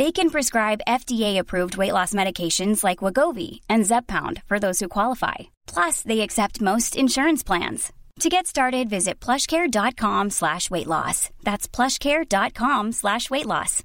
[0.00, 5.34] They can prescribe FDA-approved weight loss medications like Wegovy and Zepbound for those who qualify.
[5.66, 7.92] Plus, they accept most insurance plans.
[8.20, 11.28] To get started, visit plushcare.com slash weight loss.
[11.44, 13.84] That's plushcare.com slash weight loss.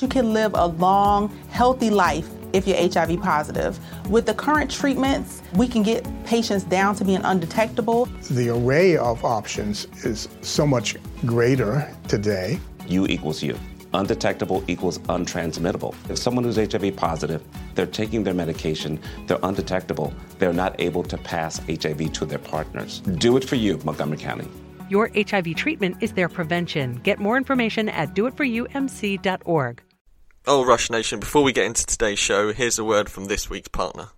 [0.00, 3.80] You can live a long, healthy life if you're HIV positive.
[4.08, 8.06] With the current treatments, we can get patients down to being undetectable.
[8.30, 10.94] The array of options is so much
[11.26, 12.60] greater today.
[12.88, 13.58] U equals U.
[13.92, 15.94] Undetectable equals untransmittable.
[16.10, 17.42] If someone who's HIV positive,
[17.74, 23.00] they're taking their medication, they're undetectable, they're not able to pass HIV to their partners.
[23.00, 24.48] Do it for you, Montgomery County.
[24.88, 27.00] Your HIV treatment is their prevention.
[27.04, 29.82] Get more information at doitforumc.org.
[30.46, 33.68] Oh, Rush Nation, before we get into today's show, here's a word from this week's
[33.68, 34.08] partner.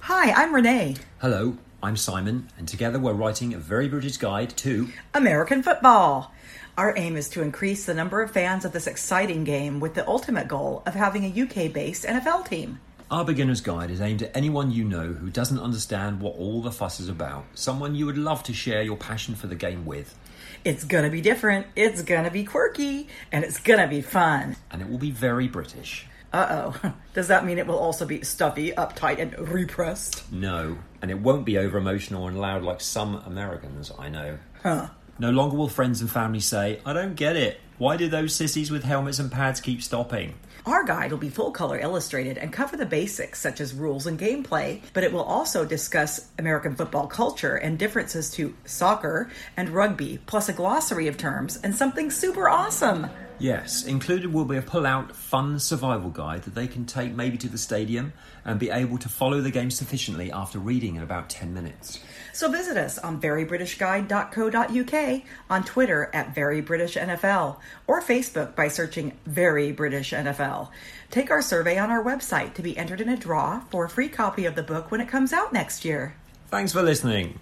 [0.00, 0.96] Hi, I'm Renee.
[1.20, 6.34] Hello, I'm Simon, and together we're writing a very British guide to American football.
[6.78, 10.08] Our aim is to increase the number of fans of this exciting game with the
[10.08, 12.80] ultimate goal of having a UK based NFL team.
[13.10, 16.72] Our beginner's guide is aimed at anyone you know who doesn't understand what all the
[16.72, 20.18] fuss is about, someone you would love to share your passion for the game with.
[20.64, 24.56] It's gonna be different, it's gonna be quirky, and it's gonna be fun.
[24.70, 26.06] And it will be very British.
[26.32, 26.92] Uh oh.
[27.12, 30.32] Does that mean it will also be stuffy, uptight, and repressed?
[30.32, 34.38] No, and it won't be over emotional and loud like some Americans I know.
[34.62, 34.88] Huh.
[35.22, 37.60] No longer will friends and family say, I don't get it.
[37.78, 40.34] Why do those sissies with helmets and pads keep stopping?
[40.66, 44.18] Our guide will be full color illustrated and cover the basics such as rules and
[44.18, 50.18] gameplay, but it will also discuss American football culture and differences to soccer and rugby,
[50.26, 53.06] plus a glossary of terms and something super awesome.
[53.38, 57.38] Yes, included will be a pull out, fun survival guide that they can take maybe
[57.38, 58.12] to the stadium
[58.44, 62.00] and be able to follow the game sufficiently after reading in about 10 minutes.
[62.32, 67.56] So visit us on verybritishguide.co.uk, on Twitter at verybritishNFL,
[67.86, 70.68] or Facebook by searching Very British NFL.
[71.10, 74.08] Take our survey on our website to be entered in a draw for a free
[74.08, 76.16] copy of the book when it comes out next year.
[76.48, 77.38] Thanks for listening.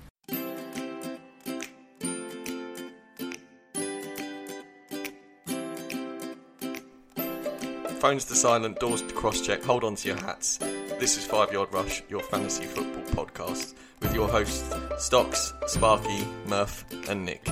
[8.00, 10.56] Phones to silent, doors to cross check, hold on to your hats.
[10.98, 16.84] This is Five Yard Rush, your fantasy football podcast, with your hosts Stocks, Sparky, Murph,
[17.08, 17.46] and Nick.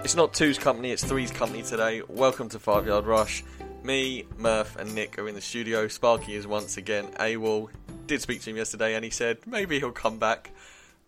[0.00, 2.02] It's not two's company, it's three's company today.
[2.08, 3.42] Welcome to Five Yard Rush.
[3.82, 5.88] Me, Murph, and Nick are in the studio.
[5.88, 7.68] Sparky is once again AWOL.
[8.06, 10.50] Did speak to him yesterday, and he said maybe he'll come back.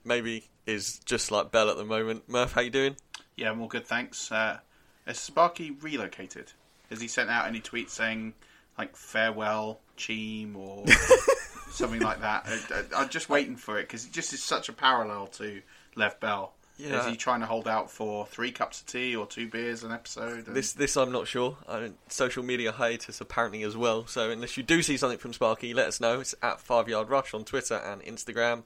[0.04, 2.28] Maybe is just like Bell at the moment.
[2.28, 2.96] Murph, how you doing?
[3.36, 4.32] Yeah, I'm all good, thanks.
[4.32, 4.58] Uh,
[5.06, 6.52] has Sparky relocated?
[6.90, 8.34] Has he sent out any tweets saying
[8.78, 10.84] like farewell Cheam or
[11.70, 12.46] something like that?
[12.94, 15.62] I, am just waiting for it because it just is such a parallel to
[15.94, 16.52] Lev Bell.
[16.78, 17.00] Yeah.
[17.00, 19.92] Is he trying to hold out for three cups of tea or two beers an
[19.92, 20.46] episode?
[20.46, 20.54] And...
[20.54, 21.56] This, this I'm not sure.
[21.66, 24.06] I mean, social media hiatus apparently as well.
[24.06, 26.20] So unless you do see something from Sparky, let us know.
[26.20, 28.64] It's at Five Yard Rush on Twitter and Instagram.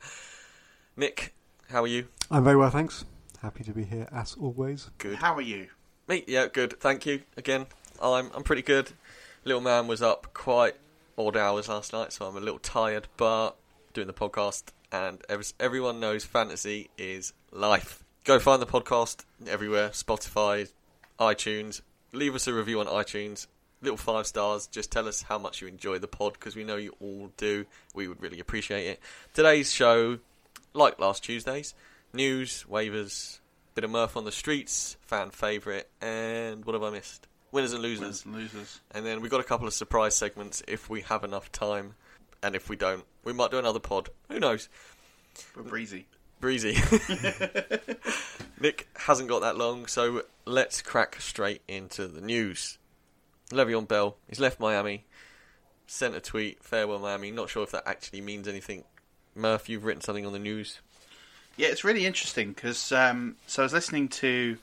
[0.97, 1.35] Nick,
[1.69, 2.09] how are you?
[2.31, 3.05] I'm very well, thanks.
[3.43, 4.91] Happy to be here as always.
[4.99, 5.17] Good.
[5.17, 5.69] How are you?
[6.09, 6.79] Me, yeah, good.
[6.81, 7.67] Thank you again.
[8.03, 8.91] I'm I'm pretty good.
[9.43, 10.75] Little man was up quite
[11.17, 13.09] odd hours last night, so I'm a little tired.
[13.17, 13.53] But
[13.95, 15.19] doing the podcast, and
[15.59, 18.05] everyone knows fantasy is life.
[18.25, 20.71] Go find the podcast everywhere: Spotify,
[21.19, 21.81] iTunes.
[22.13, 23.47] Leave us a review on iTunes.
[23.81, 24.67] Little five stars.
[24.67, 27.65] Just tell us how much you enjoy the pod because we know you all do.
[27.95, 29.01] We would really appreciate it.
[29.33, 30.19] Today's show,
[30.75, 31.73] like last Tuesday's,
[32.13, 33.39] news, waivers,
[33.75, 37.27] bit of Murph on the streets, fan favourite, and what have I missed?
[37.53, 38.01] Winners and losers.
[38.01, 38.81] Winners and losers.
[38.93, 41.95] And then we've got a couple of surprise segments if we have enough time.
[42.43, 44.09] And if we don't, we might do another pod.
[44.31, 44.69] Who knows?
[45.55, 46.07] But breezy.
[46.41, 46.79] Breezy.
[48.61, 52.79] Nick hasn't got that long, so let's crack straight into the news.
[53.51, 55.05] Le'Veon Bell, he's left Miami,
[55.87, 57.31] sent a tweet, farewell Miami.
[57.31, 58.85] Not sure if that actually means anything.
[59.35, 60.81] Murph, you've written something on the news.
[61.57, 64.57] Yeah, it's really interesting because um, so I was listening to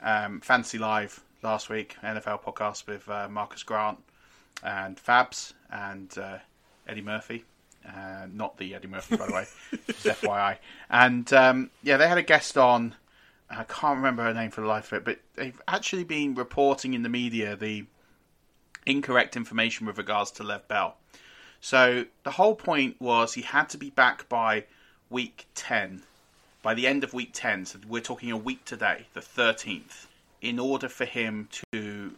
[0.00, 3.98] um, Fantasy Live last week, NFL podcast with uh, Marcas Grant
[4.62, 6.38] and Fabs and uh,
[6.86, 7.44] Eddie Murphy.
[7.86, 9.46] Uh, not the Eddie Murphy, by the way,
[9.86, 10.58] just FYI.
[10.88, 12.94] And um, yeah, they had a guest on.
[13.50, 16.94] I can't remember her name for the life of it, but they've actually been reporting
[16.94, 17.84] in the media the
[18.86, 20.96] incorrect information with regards to Lev Bell.
[21.60, 24.64] So the whole point was he had to be back by
[25.10, 26.02] week 10,
[26.62, 27.66] by the end of week 10.
[27.66, 30.06] So we're talking a week today, the 13th,
[30.42, 32.12] in order for him to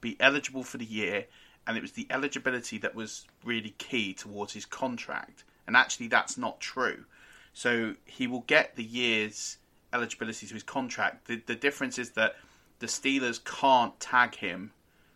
[0.00, 1.26] be eligible for the year.
[1.66, 5.44] And it was the eligibility that was really key towards his contract.
[5.66, 7.04] And actually, that's not true.
[7.52, 9.58] So he will get the year's
[9.92, 11.26] eligibility to his contract.
[11.26, 12.36] The, the difference is that
[12.78, 14.72] the Steelers can't tag him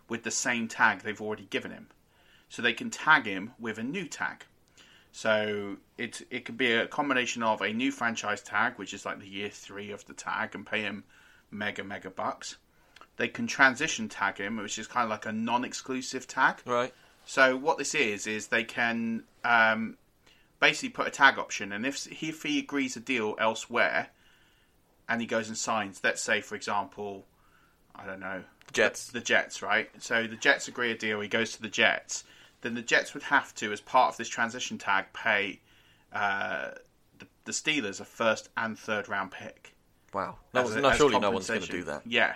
[0.09, 1.89] with the same tag they've already given him.
[2.49, 4.45] So they can tag him with a new tag.
[5.13, 9.21] So it it could be a combination of a new franchise tag, which is like
[9.21, 11.05] the year three of the tag, and pay him
[11.51, 12.57] mega mega bucks.
[13.17, 16.63] They can transition tag him, which is kind of like a non-exclusive tag.
[16.65, 16.95] Right.
[17.27, 19.99] So what this is is they can um,
[20.59, 24.09] basically put a tag option, and if if he agrees a deal elsewhere,
[25.09, 27.27] and he goes and signs, let's say for example,
[27.95, 28.43] I don't know,
[28.73, 29.07] Jets.
[29.09, 29.91] The, the Jets, right?
[29.99, 31.21] So the Jets agree a deal.
[31.21, 32.25] He goes to the Jets.
[32.63, 35.61] Then the Jets would have to, as part of this transition tag, pay
[36.13, 36.71] uh,
[37.19, 39.75] the, the Steelers a first and third round pick.
[40.13, 40.37] Wow.
[40.55, 42.03] No, As a- no as surely no one's going to do that.
[42.07, 42.35] Yeah.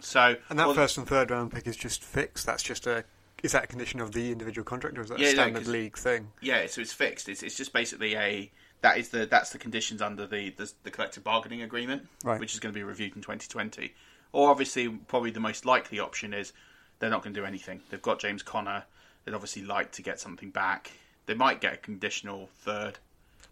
[0.00, 2.46] So And that well, first and third round pick is just fixed.
[2.46, 3.04] That's just a.
[3.42, 5.98] Is that a condition of the individual contract, or is that Yeah, a no, league
[5.98, 6.28] thing?
[6.40, 7.28] Yeah, so it's fixed.
[7.28, 8.50] It's, it's just basically a
[8.82, 12.38] that is the that's the conditions under the the, the collective bargaining agreement, Right.
[12.38, 13.92] which is going to be reviewed in 2020.
[14.32, 16.52] Or obviously, probably the most likely option is
[17.00, 17.80] they're not going to do anything.
[17.90, 18.84] They've got James Conner.
[19.24, 20.92] They'd obviously like to get something back.
[21.26, 22.98] They might get a conditional third.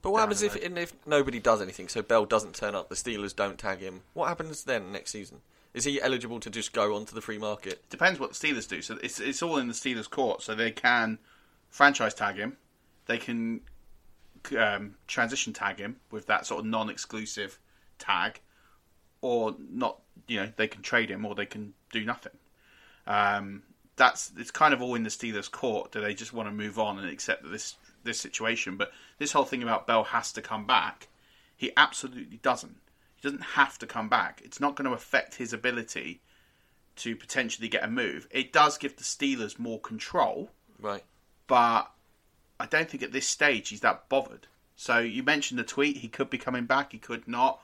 [0.03, 1.89] But what happens if and if nobody does anything?
[1.89, 4.03] So Bell doesn't turn up, the Steelers don't tag him.
[4.15, 5.41] What happens then next season?
[5.75, 7.89] Is he eligible to just go onto the free market?
[7.91, 8.83] depends what the Steelers do.
[8.83, 10.43] So it's it's all in the Steelers' court.
[10.43, 11.19] So they can
[11.69, 12.57] franchise tag him.
[13.07, 13.61] They can
[14.59, 17.59] um, transition tag him with that sort of non-exclusive
[17.99, 18.41] tag,
[19.21, 20.01] or not.
[20.27, 22.33] You know, they can trade him, or they can do nothing.
[23.07, 23.63] Um,
[23.97, 25.93] that's it's kind of all in the Steelers' court.
[25.93, 28.77] Do they just want to move on and accept that this this situation?
[28.77, 31.09] But this whole thing about Bell has to come back.
[31.57, 32.77] He absolutely doesn't.
[33.17, 34.41] He doesn't have to come back.
[34.45, 36.21] It's not going to affect his ability
[36.97, 38.27] to potentially get a move.
[38.31, 41.05] It does give the Steelers more control, Right.
[41.47, 41.91] but
[42.59, 44.47] I don't think at this stage he's that bothered.
[44.77, 45.99] So you mentioned the tweet.
[45.99, 46.93] He could be coming back.
[46.93, 47.61] He could not.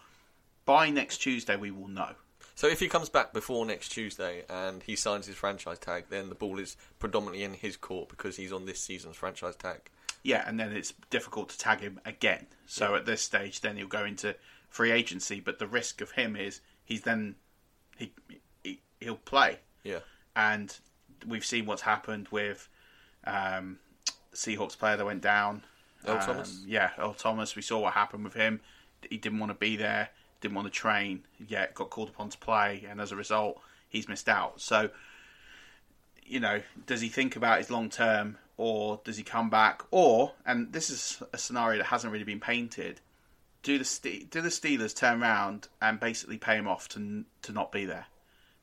[0.66, 2.12] By next Tuesday, we will know.
[2.54, 6.28] So if he comes back before next Tuesday and he signs his franchise tag, then
[6.30, 9.90] the ball is predominantly in his court because he's on this season's franchise tag.
[10.26, 12.46] Yeah, and then it's difficult to tag him again.
[12.66, 14.34] So at this stage, then he'll go into
[14.68, 15.38] free agency.
[15.40, 17.36] But the risk of him is he's then
[17.96, 18.12] he,
[18.64, 19.58] he he'll play.
[19.84, 20.00] Yeah.
[20.34, 20.76] and
[21.26, 22.68] we've seen what's happened with
[23.24, 23.78] um,
[24.32, 25.62] the Seahawks player that went down.
[26.06, 26.62] Earl Um, Thomas?
[26.66, 27.54] Yeah, Earl Thomas.
[27.56, 28.60] We saw what happened with him.
[29.08, 32.38] He didn't want to be there, didn't want to train, yet got called upon to
[32.38, 34.60] play, and as a result, he's missed out.
[34.60, 34.90] So,
[36.24, 39.82] you know, does he think about his long term, or does he come back?
[39.90, 43.00] Or, and this is a scenario that hasn't really been painted.
[43.62, 47.52] Do the do the Steelers turn around and basically pay him off to n- to
[47.52, 48.06] not be there?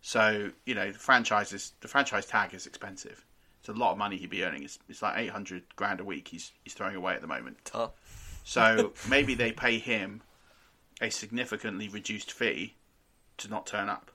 [0.02, 3.26] So you know, the franchise is the franchise tag is expensive.
[3.60, 4.64] It's a lot of money he'd be earning.
[4.64, 6.28] It's, it's like eight hundred grand a week.
[6.30, 7.58] He's he's throwing away at the moment.
[7.66, 7.92] Tough.
[8.44, 10.22] So maybe they pay him
[11.02, 12.76] a significantly reduced fee
[13.38, 14.12] to not turn up,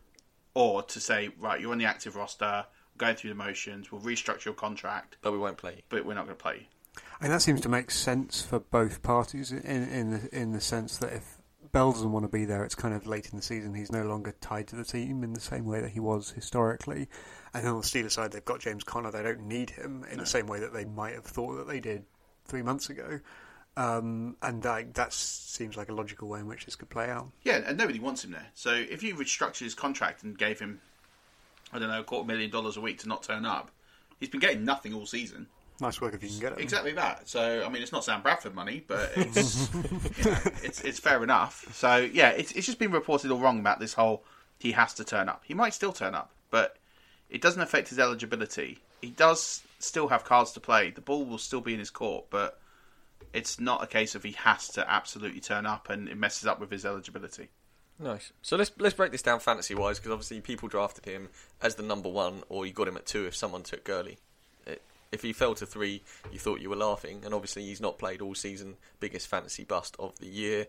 [0.54, 2.66] or to say, right, you're on the active roster,
[2.98, 5.82] going through the motions, we'll restructure your contract, but we won't play you.
[5.88, 7.00] But we're not going to play you.
[7.20, 10.98] And that seems to make sense for both parties in in the, in the sense
[10.98, 11.38] that if
[11.70, 13.74] Bell doesn't want to be there, it's kind of late in the season.
[13.74, 17.08] He's no longer tied to the team in the same way that he was historically.
[17.54, 19.10] And on the Steelers side, they've got James Conner.
[19.10, 20.22] They don't need him in No.
[20.22, 22.04] the same way that they might have thought that they did
[22.46, 23.20] three months ago.
[23.76, 27.30] Um, and that, that seems like a logical way in which this could play out.
[27.42, 28.48] Yeah, and nobody wants him there.
[28.54, 30.80] So if you restructured his contract and gave him,
[31.72, 33.70] I don't know, a quarter million dollars a week to not turn up,
[34.20, 35.46] he's been getting nothing all season.
[35.80, 36.60] Nice work if you can get it.
[36.60, 37.28] Exactly that.
[37.28, 39.80] So I mean, it's not Sam Bradford money, but it's you
[40.30, 41.72] know, it's it's fair enough.
[41.74, 44.24] So yeah, it's it's just been reported all wrong about this whole
[44.58, 45.42] he has to turn up.
[45.44, 46.76] He might still turn up, but
[47.30, 48.78] it doesn't affect his eligibility.
[49.00, 50.90] He does still have cards to play.
[50.90, 52.60] The ball will still be in his court, but
[53.32, 56.58] it's not a case of he has to absolutely turn up and it messes up
[56.58, 57.48] with his eligibility.
[57.98, 58.32] Nice.
[58.42, 61.28] So let's let's break this down fantasy wise because obviously people drafted him
[61.60, 64.18] as the number one, or you got him at two if someone took Gurley.
[64.66, 67.98] It, if he fell to three, you thought you were laughing, and obviously he's not
[67.98, 68.76] played all season.
[69.00, 70.66] Biggest fantasy bust of the year.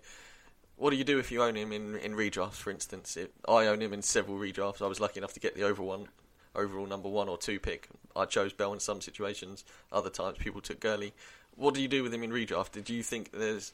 [0.76, 3.18] What do you do if you own him in, in redrafts, for instance?
[3.48, 4.82] I own him in several redrafts.
[4.82, 6.08] I was lucky enough to get the overall one,
[6.56, 7.90] overall number one or two pick.
[8.16, 9.66] I chose Bell in some situations.
[9.92, 11.14] Other times people took Gurley.
[11.56, 12.72] What do you do with him in redraft?
[12.72, 13.74] Did you think there's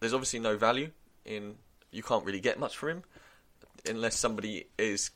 [0.00, 0.90] there's obviously no value
[1.26, 1.56] in
[1.96, 3.02] you can't really get much for him
[3.88, 5.10] unless somebody is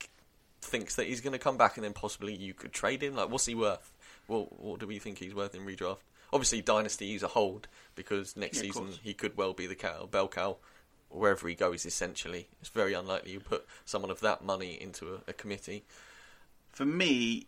[0.63, 3.15] thinks that he's going to come back and then possibly you could trade him.
[3.15, 3.93] Like, what's he worth?
[4.29, 5.99] Well, what do we think he's worth in redraft?
[6.33, 10.07] Obviously, dynasty he's a hold because next Yeah, season he could well be the cow,
[10.07, 10.57] bell cow
[11.09, 11.85] wherever he goes.
[11.85, 15.85] Essentially, it's very unlikely you put someone of that money into a, a committee.
[16.71, 17.47] For me,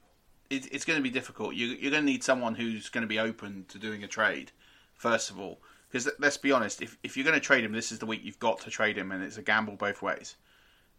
[0.50, 1.54] it, it's going to be difficult.
[1.54, 4.50] You, you're going to need someone who's going to be open to doing a trade,
[4.94, 5.60] first of all.
[5.92, 8.22] Because let's be honest, if, if you're going to trade him, this is the week
[8.24, 10.36] you've got to trade him, and it's a gamble both ways.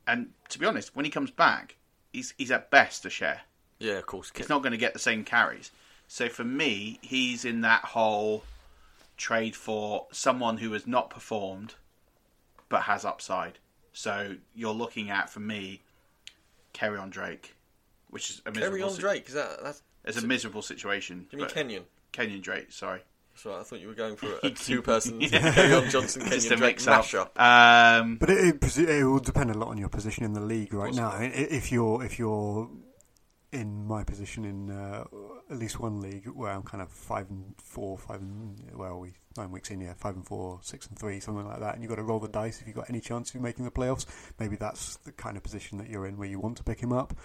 [0.06, 1.78] And to be honest, when he comes back,
[2.12, 3.42] he's he's at best a share.
[3.80, 4.32] Yeah, of course.
[4.36, 5.72] He's not going to get the same carries.
[6.08, 8.44] So for me, he's in that whole
[9.18, 11.74] trade for someone who has not performed
[12.70, 13.60] but has upside.
[13.94, 15.82] So you're looking at for me,
[16.74, 17.56] Kerryon Drake,
[18.10, 21.28] which is a miserable Kerryon si- Drake is that that's It's a miserable situation.
[21.32, 21.84] You mean Kenyon?
[22.12, 23.02] Kenyon Drake, sorry.
[23.34, 23.60] That's right.
[23.60, 26.76] I thought you were going for a, a two-person Kerry Johnson, Kenyon Just a Drake
[26.76, 27.04] mix up.
[27.06, 27.40] mashup.
[28.02, 30.74] Um, But it, it, it will depend a lot on your position in the league
[30.74, 31.10] right now.
[31.10, 32.70] I- If you're if you're
[33.52, 35.04] in my position in uh,
[35.50, 39.14] at least one league where I'm kind of five and four, five and well, we
[39.38, 41.90] nine weeks in, yeah, five and four, six and three, something like that, and you've
[41.90, 44.06] got to roll the dice if you've got any chance of making the playoffs.
[44.40, 46.94] Maybe that's the kind of position that you're in where you want to pick him
[46.94, 47.16] up.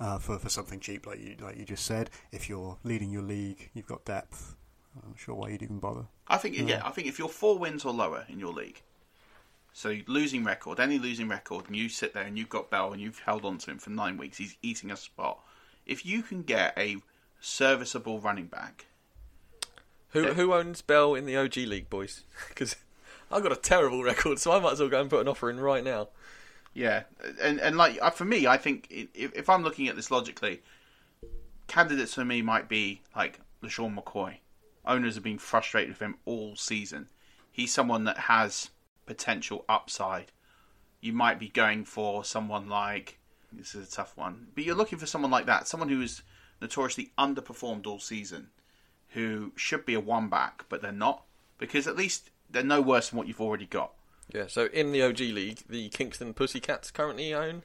[0.00, 3.22] Uh, for, for something cheap, like you like you just said, if you're leading your
[3.22, 4.56] league, you've got depth.
[4.96, 6.06] I'm not sure why you'd even bother.
[6.28, 6.64] I think yeah.
[6.64, 6.82] Yeah.
[6.84, 8.82] I think if you're four wins or lower in your league,
[9.72, 13.00] so losing record, any losing record, and you sit there and you've got Bell and
[13.00, 15.40] you've held on to him for nine weeks, he's eating a spot.
[15.86, 16.96] If you can get a
[17.40, 18.86] serviceable running back,
[20.10, 22.24] Who who owns Bell in the OG league, boys?
[22.48, 22.76] Because
[23.30, 25.48] I've got a terrible record, so I might as well go and put an offer
[25.48, 26.08] in right now.
[26.74, 27.04] yeah,
[27.40, 30.60] and and like uh, for me, I think if, if I'm looking at this logically,
[31.66, 34.36] candidates for me might be like LeSean McCoy.
[34.84, 37.08] Owners have been frustrated with him all season.
[37.50, 38.70] He's someone that has
[39.06, 40.32] potential upside.
[41.00, 43.18] You might be going for someone like
[43.52, 46.22] this is a tough one, but you're looking for someone like that, someone who is
[46.60, 48.48] notoriously underperformed all season,
[49.08, 51.24] who should be a one back, but they're not
[51.58, 53.92] because at least they're no worse than what you've already got.
[54.32, 57.62] Yeah, so in the OG league, the Kingston Pussycats currently own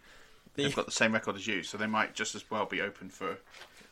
[0.55, 2.81] the They've got the same record as you, so they might just as well be
[2.81, 3.37] open for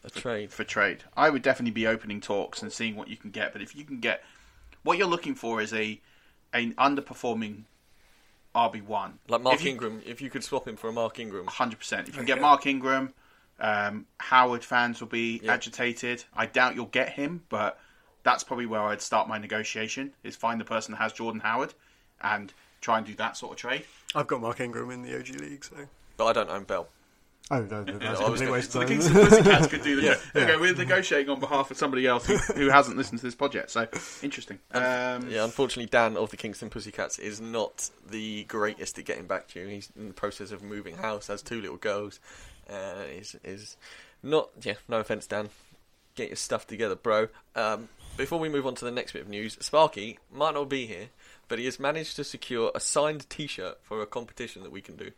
[0.05, 0.51] a trade.
[0.51, 1.03] for trade.
[1.15, 3.53] I would definitely be opening talks and seeing what you can get.
[3.53, 4.23] But if you can get
[4.83, 5.99] what you're looking for is a
[6.53, 7.63] an underperforming
[8.55, 11.19] RB one, Like Mark if you, Ingram, if you could swap him for a Mark
[11.19, 11.45] Ingram.
[11.47, 12.07] hundred percent.
[12.07, 13.13] If you can get Mark Ingram,
[13.59, 16.23] um, Howard fans will be agitated.
[16.33, 17.79] I doubt you'll get him, but
[18.23, 21.73] that's probably where I'd start my negotiation: is find the person that has Jordan Howard
[22.21, 23.83] and try and do that sort of trade.
[24.13, 25.75] I've got Mark Ingram in the OG league, so
[26.15, 26.87] But I don't own Bell.
[27.51, 29.01] Oh, no, no, that's I a was complete gonna- waste So of the time.
[29.03, 30.01] Kingston Pussycats could do the.
[30.35, 30.41] Yeah.
[30.43, 33.71] Okay, we're negotiating on behalf of somebody else who, who hasn't listened to this project.
[33.71, 33.87] So
[34.21, 34.59] interesting.
[34.71, 39.47] Um, Yeah, unfortunately, Dan of the Kingston Pussycats is not the greatest at getting back
[39.49, 39.67] to you.
[39.67, 42.19] He's in the process of moving house, has two little girls.
[42.69, 43.77] Uh, is is
[44.23, 44.73] not yeah.
[44.87, 45.49] No offense, Dan.
[46.15, 47.27] Get your stuff together, bro.
[47.55, 50.85] Um, before we move on to the next bit of news, Sparky might not be
[50.85, 51.09] here,
[51.49, 54.95] but he has managed to secure a signed T-shirt for a competition that we can
[54.95, 55.11] do.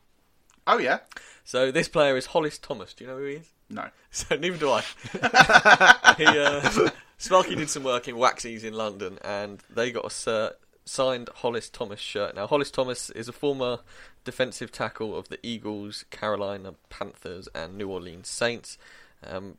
[0.67, 0.99] Oh yeah.
[1.43, 2.93] So this player is Hollis Thomas.
[2.93, 3.49] Do you know who he is?
[3.69, 3.89] No.
[4.11, 4.81] So neither do I.
[6.17, 10.53] he, uh, Sparky did some work in Waxies in London, and they got a cert,
[10.85, 12.35] signed Hollis Thomas shirt.
[12.35, 13.79] Now Hollis Thomas is a former
[14.23, 18.77] defensive tackle of the Eagles, Carolina Panthers, and New Orleans Saints.
[19.23, 19.57] Um,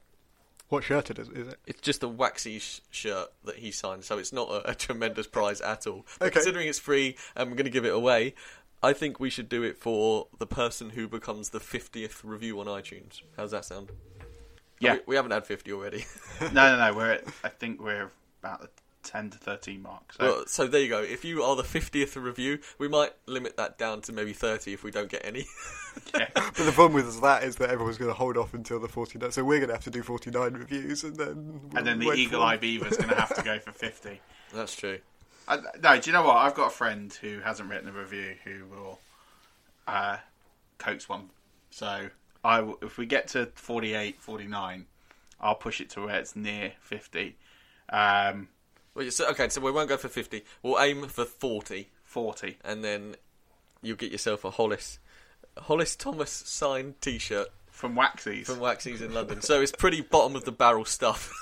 [0.69, 1.29] What shirt it is?
[1.29, 1.59] Is it?
[1.67, 5.27] it's just a waxy sh- shirt that he signed, so it's not a, a tremendous
[5.29, 6.05] prize at all.
[6.19, 6.35] But Okay.
[6.35, 8.35] Considering it's free and we're going to give it away,
[8.83, 12.67] I think we should do it for the person who becomes the 50th review on
[12.67, 13.23] iTunes.
[13.37, 13.91] How's that sound?
[14.81, 14.95] Yeah.
[14.95, 16.05] We, we haven't had 50 already.
[16.41, 16.95] no, no, no.
[16.95, 18.69] We're at, I think we're about the
[19.03, 20.13] 10 to 13 mark.
[20.13, 21.01] So Well, so there you go.
[21.03, 24.85] If you are the 50th review, we might limit that down to maybe 30 if
[24.85, 25.47] we don't get any.
[26.15, 26.29] yeah.
[26.35, 29.33] But the problem with that is that everyone's going to hold off until the 49.
[29.33, 31.61] So we're going to have to do 49 reviews and then.
[31.75, 32.49] and then the Eagle them.
[32.49, 34.21] Eye Beaver's going to have to go for 50.
[34.55, 34.99] That's true.
[35.49, 36.37] I, no, do you know what?
[36.37, 39.01] I've got a friend who hasn't written a review who will
[39.87, 40.19] uh,
[40.77, 41.31] coax one.
[41.71, 42.09] So
[42.45, 44.87] I, if we get to 48, 49,
[45.41, 47.37] I'll push it to where it's near 50.
[47.89, 48.49] Um,
[48.95, 50.45] Well, so, okay, so we won't go for 50.
[50.63, 51.89] We'll aim for 40.
[52.05, 52.59] 40.
[52.65, 53.17] And then
[53.83, 54.99] you'll get yourself a Hollis,
[55.57, 57.49] Hollis Thomas signed t shirt.
[57.71, 58.47] From Waxies.
[58.47, 59.41] From Waxies in London.
[59.41, 61.33] So it's pretty bottom of the barrel stuff.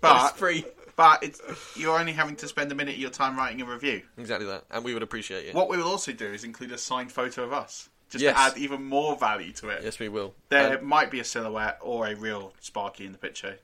[0.00, 0.64] But it's free.
[0.98, 1.40] But it's,
[1.76, 4.02] you're only having to spend a minute of your time writing a review.
[4.18, 4.64] Exactly that.
[4.68, 5.54] And we would appreciate it.
[5.54, 8.34] What we will also do is include a signed photo of us, just Yes.
[8.34, 9.84] to add even more value to it.
[9.84, 10.34] Yes, we will.
[10.48, 13.56] There And- might be a silhouette or a real Sparky in the picture.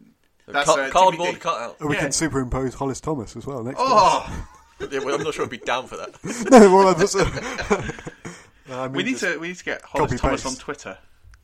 [0.47, 1.41] That's ca- a uh, cardboard TBD.
[1.41, 1.77] cutout.
[1.81, 2.03] And we Yeah.
[2.03, 4.47] can superimpose Hollis Thomas as well next Oh,
[4.91, 6.11] Yeah, well, I'm not sure I'd be down for that.
[6.25, 6.45] us.
[6.51, 7.17] no, well, that's,
[8.71, 10.55] I mean, we need just to we need to get Hollis copy Thomas paste.
[10.55, 10.99] on Twitter.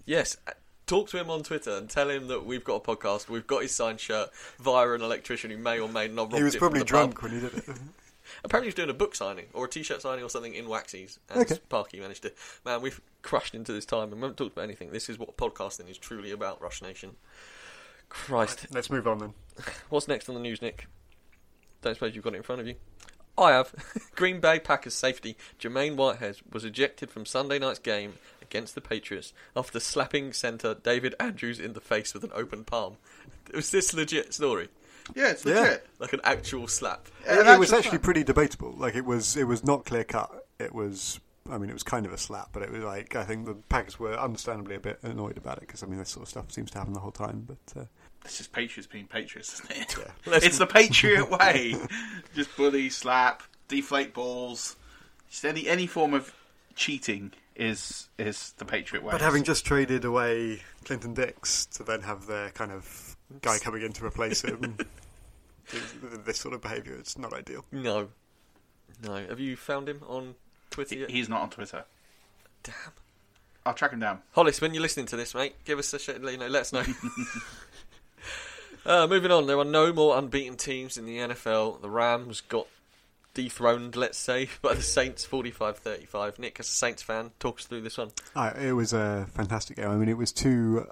[0.06, 0.36] Yes.
[0.90, 3.28] Talk to him on Twitter and tell him that we've got a podcast.
[3.28, 6.34] We've got his signed shirt via an electrician who may or may not.
[6.34, 7.30] He was probably drunk pub.
[7.30, 7.64] when he did it.
[8.44, 11.18] Apparently, he's doing a book signing or a T-shirt signing or something in Waxies.
[11.28, 11.54] And Okay.
[11.54, 12.32] Sparky managed to.
[12.64, 14.90] Man, we've crushed into this time and we haven't talked about anything.
[14.90, 17.12] This is what podcasting is truly about, Rush Nation.
[18.08, 18.66] Christ.
[18.72, 19.34] Let's move on then.
[19.90, 20.88] What's next on the news, Nick?
[21.82, 22.74] Don't suppose you've got it in front of you.
[23.38, 23.72] I have.
[24.16, 28.14] Green Bay Packers safety Jermaine Whitehead was ejected from Sunday night's game
[28.50, 32.96] against the Patriots after slapping centre David Andrews in the face with an open palm.
[33.54, 34.68] Was this legit story?
[35.14, 35.60] Yeah, it's Yeah.
[35.60, 35.86] legit.
[35.98, 37.08] Like an actual slap?
[37.24, 38.00] Yeah, It, that's it was actually fun.
[38.00, 38.72] pretty debatable.
[38.76, 40.46] Like it was, it was not clear cut.
[40.58, 43.24] It was, I mean, it was kind of a slap, but it was like I
[43.24, 46.24] think the Packers were understandably a bit annoyed about it because I mean this sort
[46.24, 47.46] of stuff seems to happen the whole time.
[47.46, 47.84] But uh,
[48.24, 49.96] It's just Patriots being Patriots, isn't it?
[50.26, 51.76] Let's- it's the Patriot way.
[52.34, 54.76] just bully, slap, deflate balls.
[55.30, 56.32] Just any any form of
[56.76, 59.12] cheating is is the Patriot way.
[59.12, 63.82] but having just traded away Clinton Dix to then have their kind of guy coming
[63.82, 64.78] in to replace him,
[66.24, 67.64] this sort of behaviour, it's not ideal.
[67.70, 68.08] No.
[69.04, 69.14] No.
[69.14, 70.34] Have you found him on
[70.70, 71.10] Twitter yet?
[71.10, 71.84] He's not on Twitter.
[72.62, 72.74] Damn.
[73.66, 74.20] I'll track him down.
[74.32, 76.72] Hollis, when you're listening to this, mate, give us a sh- you know, let us
[76.72, 76.82] know.
[78.86, 81.82] uh, moving on, there are no more unbeaten teams in the NFL.
[81.82, 82.66] The Rams got
[83.42, 86.38] dethroned, let's say, by the Saints 45-35.
[86.38, 88.10] Nick, as a Saints fan, talk us through this one.
[88.34, 89.88] Uh, it was a fantastic game.
[89.90, 90.86] I mean, it was two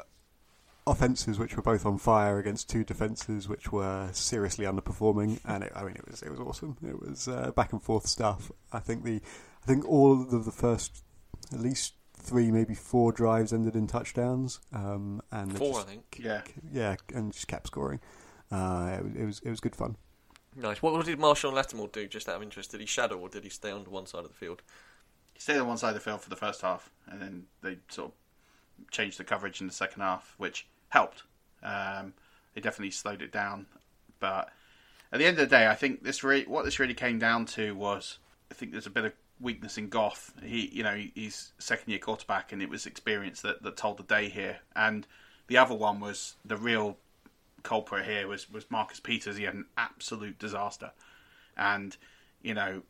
[0.87, 5.73] offenses which were both on fire against two defenses which were seriously underperforming, and it,
[5.75, 6.77] I mean, it was it was awesome.
[6.87, 8.51] It was uh, back and forth stuff.
[8.73, 9.21] I think the
[9.63, 11.05] I think all of the first
[11.53, 16.21] at least three, maybe four drives ended in touchdowns, um, and Four, just- I think.
[16.23, 16.41] Yeah.
[16.73, 18.01] yeah, and just kept scoring.
[18.51, 19.97] Uh, it, it was it was good fun.
[20.59, 20.83] Nice.
[20.83, 22.73] What, what did Marshon Lattimore do, just out of interest?
[22.73, 24.63] Did he shadow or did he stay on one side of the field?
[25.33, 27.79] He stayed on one side of the field for the first half, and then they
[27.89, 31.23] sort of changed the coverage in the second half, which helped.
[31.63, 32.13] Um,
[32.55, 33.67] they definitely slowed it down,
[34.19, 34.51] but
[35.13, 37.47] at the end of the day, I think this re- what this really came down
[37.47, 38.19] to was
[38.51, 40.33] I think there's a bit of weakness in Goff.
[40.43, 44.03] He, you know, he's second year quarterback, and it was experience that, that told the
[44.03, 44.59] day here.
[44.75, 45.07] And
[45.47, 46.97] the other one was the real
[47.69, 49.37] culprit here was was Marcus Peters.
[49.37, 50.91] He had an absolute disaster,
[51.55, 51.95] and
[52.41, 52.83] you know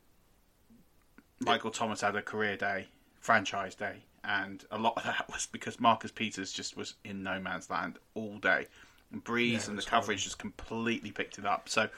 [1.41, 2.87] Michael Thomas had a career day,
[3.19, 7.41] franchise day, and a lot of that was because Marcus Peters just was in no
[7.41, 8.67] man's land all day.
[9.11, 11.67] And Brees Yeah, and the coverage just completely picked it up.
[11.67, 11.89] So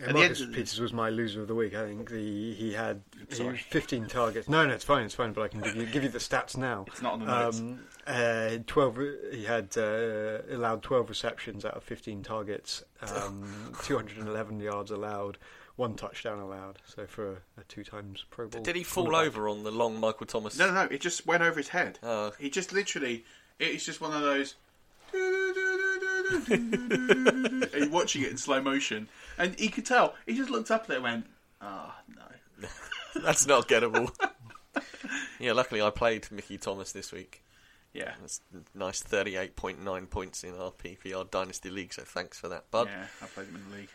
[0.00, 1.74] Yeah, Marcus end of the- Peters was my loser of the week.
[1.74, 4.48] I think the he had he- 15 targets.
[4.48, 5.32] No, no, it's fine, it's fine.
[5.32, 6.84] But I can give you give you the stats now.
[6.88, 7.60] It's not on the notes.
[7.60, 8.98] Um, uh, 12.
[9.32, 12.82] He had uh, allowed 12 receptions out of 15 targets.
[13.02, 15.38] Um, 211 yards allowed.
[15.76, 16.78] One touchdown allowed.
[16.84, 18.62] So for a, a two times Pro Bowl.
[18.62, 20.58] Did he fall over on the long Michael Thomas?
[20.58, 21.98] no, no, no, it just went over his head.
[22.02, 22.32] Oh.
[22.38, 23.24] He just literally,
[23.58, 24.56] it's just one of those.
[26.50, 29.08] Are you're watching it in slow motion,
[29.40, 30.14] and he could tell.
[30.26, 31.26] He just looked up at it and went,
[31.60, 32.68] "Ah, no."
[33.22, 34.14] That's not gettable.
[35.40, 37.42] yeah, luckily I played Mickey Thomas this week.
[37.92, 38.40] Yeah, That's
[38.72, 42.86] nice 38.9 points in our PPR Dynasty League, so thanks for that, bud.
[42.86, 43.88] yeah, I played him in the league.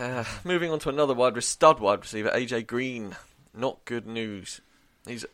[0.00, 3.14] Uh, moving on to another wide re- stud wide receiver, AJ Green.
[3.54, 4.60] Not good news.
[5.06, 5.24] He's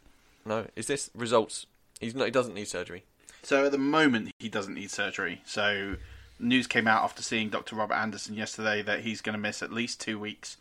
[0.44, 0.66] no.
[0.76, 1.66] Is this results?
[2.00, 2.24] He's not.
[2.24, 3.04] He doesn't need surgery.
[3.42, 5.42] So at the moment, he doesn't need surgery.
[5.44, 5.96] So
[6.38, 7.76] news came out after seeing Dr.
[7.76, 10.56] Robert Anderson yesterday that he's going to miss at least two weeks,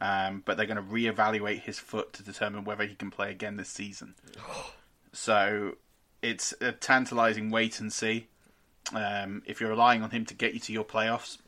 [0.00, 3.56] um, but they're going to reevaluate his foot to determine whether he can play again
[3.56, 4.14] this season.
[5.12, 5.76] so
[6.22, 8.26] it's a tantalising wait and see.
[8.94, 11.38] Um, if you're relying on him to get you to your playoffs,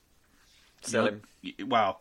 [0.83, 1.23] Sell him.
[1.67, 2.01] Well,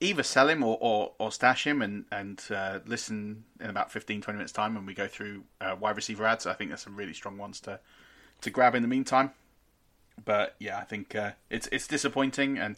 [0.00, 4.20] either sell him or, or, or stash him and and uh, listen in about 15,
[4.20, 6.46] 20 minutes time when we go through uh, wide receiver ads.
[6.46, 7.80] I think there's some really strong ones to
[8.42, 9.30] to grab in the meantime.
[10.24, 12.76] But yeah, I think uh, it's it's disappointing, and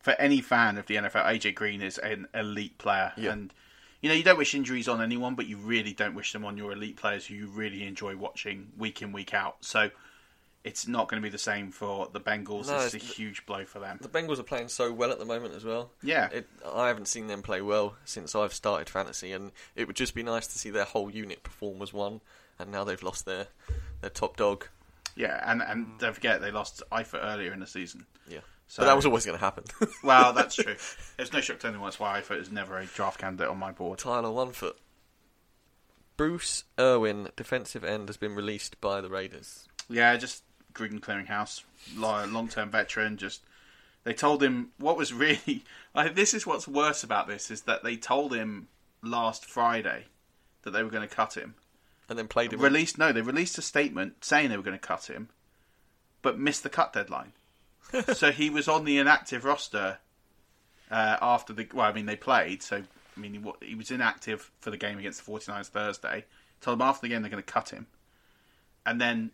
[0.00, 3.32] for any fan of the NFL, AJ Green is an elite player, Yeah.
[3.32, 3.52] and
[4.00, 6.56] you know you don't wish injuries on anyone, but you really don't wish them on
[6.56, 9.56] your elite players who you really enjoy watching week in week out.
[9.60, 9.90] So.
[10.64, 12.66] It's not going to be the same for the Bengals.
[12.66, 13.98] No, it's a it's- huge blow for them.
[14.02, 15.92] The Bengals are playing so well at the moment as well.
[16.02, 16.28] Yeah.
[16.30, 20.14] It, I haven't seen them play well since I've started fantasy, and it would just
[20.16, 22.20] be nice to see their whole unit perform as one.
[22.58, 23.46] And now they've lost their
[24.00, 24.66] their top dog.
[25.18, 28.06] Yeah, and and don't forget they lost Eifert earlier in the season.
[28.28, 28.38] Yeah.
[28.68, 29.64] So but that was always going to happen.
[30.04, 30.76] well, that's true.
[31.16, 31.86] There's no shock to anyone.
[31.86, 33.98] That's why Eifert is never a draft candidate on my board.
[33.98, 34.78] Tyler One Foot.
[36.16, 39.66] Bruce Irvin, defensive end, has been released by the Raiders.
[39.88, 41.64] Yeah, just Gruden Clearinghouse,
[41.96, 43.16] long term veteran.
[43.16, 43.42] Just
[44.04, 45.64] they told him what was really.
[45.94, 48.68] Like, this is what's worse about this is that they told him
[49.02, 50.04] last Friday
[50.62, 51.56] that they were going to cut him.
[52.08, 52.60] And then played him.
[52.60, 55.28] Released no, they released a statement saying they were going to cut him,
[56.22, 57.32] but missed the cut deadline.
[58.14, 59.98] so he was on the inactive roster
[60.90, 61.68] uh, after the.
[61.72, 62.82] Well, I mean they played, so
[63.16, 66.24] I mean he, he was inactive for the game against the 49ers Thursday.
[66.60, 67.86] Told them after the game they're going to cut him,
[68.84, 69.30] and then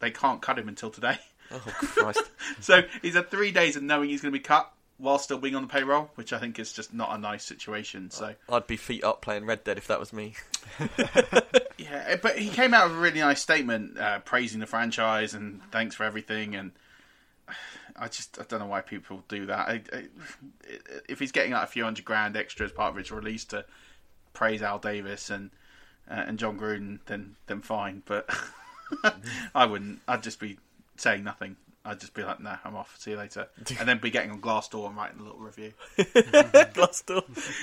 [0.00, 1.18] they can't cut him until today.
[1.50, 2.22] Oh Christ!
[2.60, 5.54] so he's had three days of knowing he's going to be cut while still being
[5.54, 8.10] on the payroll, which I think is just not a nice situation.
[8.10, 10.34] So I'd be feet up playing Red Dead if that was me.
[11.90, 15.60] Yeah, but he came out with a really nice statement uh, praising the franchise and
[15.70, 16.54] thanks for everything.
[16.54, 16.72] And
[17.96, 19.68] I just I don't know why people do that.
[19.68, 20.04] I, I,
[21.08, 23.64] if he's getting like a few hundred grand extra as part of his release to
[24.32, 25.50] praise Al Davis and
[26.10, 28.02] uh, and Jon Gruden, then then fine.
[28.04, 28.28] But
[29.54, 30.00] I wouldn't.
[30.08, 30.58] I'd just be
[30.96, 31.56] saying nothing.
[31.86, 32.96] I'd just be like, nah, I'm off.
[32.98, 33.48] See you later.
[33.78, 35.72] And then be getting on Glassdoor and writing a little review.
[35.98, 37.22] Glassdoor.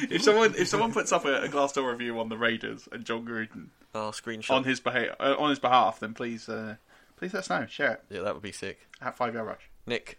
[0.10, 3.26] if someone if someone puts up a, a Glassdoor review on the Raiders and Jon
[3.26, 4.52] Gruden Oh, screenshot.
[4.52, 6.76] on his beha- uh, on his behalf, then please uh,
[7.18, 7.66] please let us know.
[7.68, 8.80] Share it Yeah, that would be sick.
[9.02, 9.70] at Five Yard Rush.
[9.86, 10.18] Nick,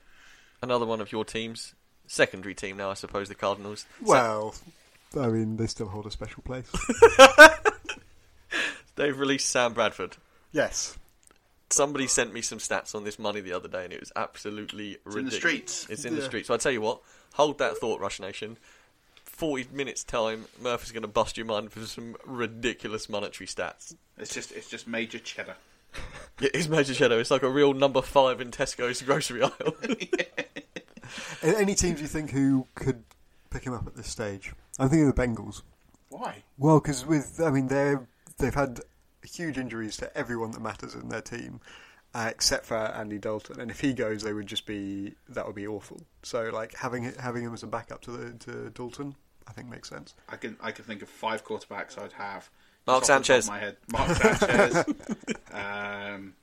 [0.63, 1.75] another one of your teams,
[2.07, 3.29] secondary team now, I suppose.
[3.29, 3.87] The Cardinals.
[4.03, 4.55] Well,
[5.19, 6.71] I mean, they still hold a special place.
[8.97, 10.17] They've released Sam Bradford.
[10.53, 10.97] yes.
[11.71, 14.99] Somebody sent me some stats on this money the other day, and it was absolutely
[15.05, 15.07] ruined.
[15.07, 15.87] It's in the streets.
[15.91, 16.49] It's in the streets.
[16.49, 17.01] So I tell you what,
[17.35, 18.59] hold that thought, Rush Nation.
[19.25, 23.95] Forty minutes time, Murph is going to bust your mind for some ridiculous monetary stats.
[24.19, 25.57] It's just it's just major cheddar.
[26.41, 27.21] It is Major cheddar.
[27.21, 29.77] It's like a real number five in Tesco's grocery aisle.
[31.43, 33.05] A- Any teams you think who could
[33.51, 34.53] pick him up at this stage?
[34.79, 35.63] I'm thinking of the Bengals.
[36.09, 36.43] Why?
[36.59, 38.07] Well, because with I mean they're
[38.39, 38.81] they've had
[39.25, 41.61] huge injuries to everyone that matters in their team,
[42.15, 43.61] uh, except for Andy Dalton.
[43.61, 46.01] And if he goes, they would just be that would be awful.
[46.23, 49.15] So like having having him as a backup to the to Dalton,
[49.49, 50.15] I think makes sense.
[50.29, 52.51] I can I can think of five quarterbacks I'd have.
[52.87, 53.49] Mark Just top of Sanchez.
[53.49, 53.77] My head.
[53.91, 54.77] Mark Sanchez.
[55.53, 56.35] um,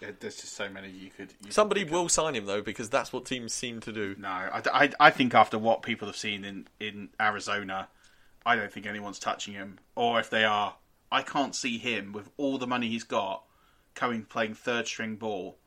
[0.00, 1.32] yeah, there's just so many you could.
[1.44, 2.10] You Somebody pick will up.
[2.10, 4.16] sign him though, because that's what teams seem to do.
[4.18, 7.88] No, I, I, I think after what people have seen in, in Arizona,
[8.44, 9.78] I don't think anyone's touching him.
[9.94, 10.74] Or if they are,
[11.12, 13.44] I can't see him with all the money he's got
[13.94, 15.58] coming playing third string ball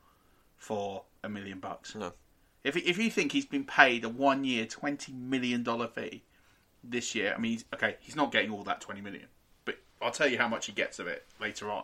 [0.58, 1.93] for a million bucks.
[1.93, 2.13] No.
[2.63, 6.23] If if you think he's been paid a one year twenty million dollar fee
[6.84, 9.27] this year, I mean, he's, okay, he's not getting all that twenty million,
[9.65, 11.84] but I'll tell you how much he gets of it later on.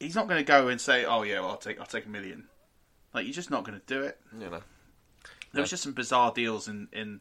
[0.00, 2.08] He's not going to go and say, "Oh yeah, well, I'll take I'll take a
[2.08, 2.48] million.
[3.12, 4.18] Like you're just not going to do it.
[4.32, 4.62] You know.
[5.52, 7.20] There was just some bizarre deals in, in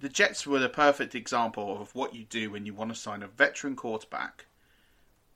[0.00, 3.22] the Jets were the perfect example of what you do when you want to sign
[3.22, 4.46] a veteran quarterback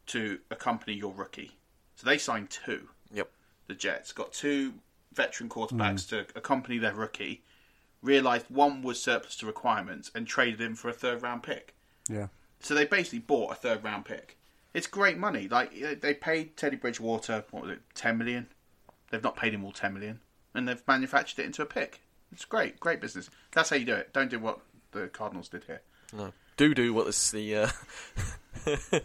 [0.06, 1.52] to accompany your rookie.
[1.96, 2.88] So they signed two.
[3.12, 3.30] Yep.
[3.68, 4.74] The Jets got two
[5.12, 6.08] veteran quarterbacks mm.
[6.08, 7.42] to accompany their rookie.
[8.02, 11.74] Realized one was surplus to requirements and traded him for a third round pick.
[12.08, 12.28] Yeah.
[12.60, 14.38] So they basically bought a third round pick.
[14.74, 15.48] It's great money.
[15.48, 18.48] Like they paid Teddy Bridgewater what was it, ten million?
[19.10, 20.20] They've not paid him all ten million,
[20.54, 22.00] and they've manufactured it into a pick.
[22.32, 23.28] It's great, great business.
[23.52, 24.12] That's how you do it.
[24.12, 24.60] Don't do what
[24.92, 25.82] the Cardinals did here.
[26.12, 26.32] No.
[26.56, 27.68] Do do what this, the uh,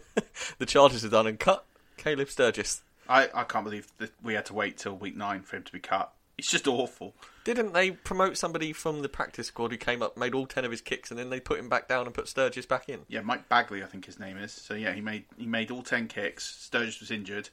[0.58, 1.64] the Chargers have done and cut
[1.96, 2.82] Caleb Sturgis.
[3.08, 5.72] I, I can't believe that we had to wait till week nine for him to
[5.72, 6.12] be cut.
[6.36, 7.14] It's just awful.
[7.42, 10.70] Didn't they promote somebody from the practice squad who came up, made all ten of
[10.70, 13.00] his kicks, and then they put him back down and put Sturgis back in?
[13.08, 14.52] Yeah, Mike Badgley, I think his name is.
[14.52, 16.44] So yeah, he made he made all ten kicks.
[16.44, 17.48] Sturgis was injured,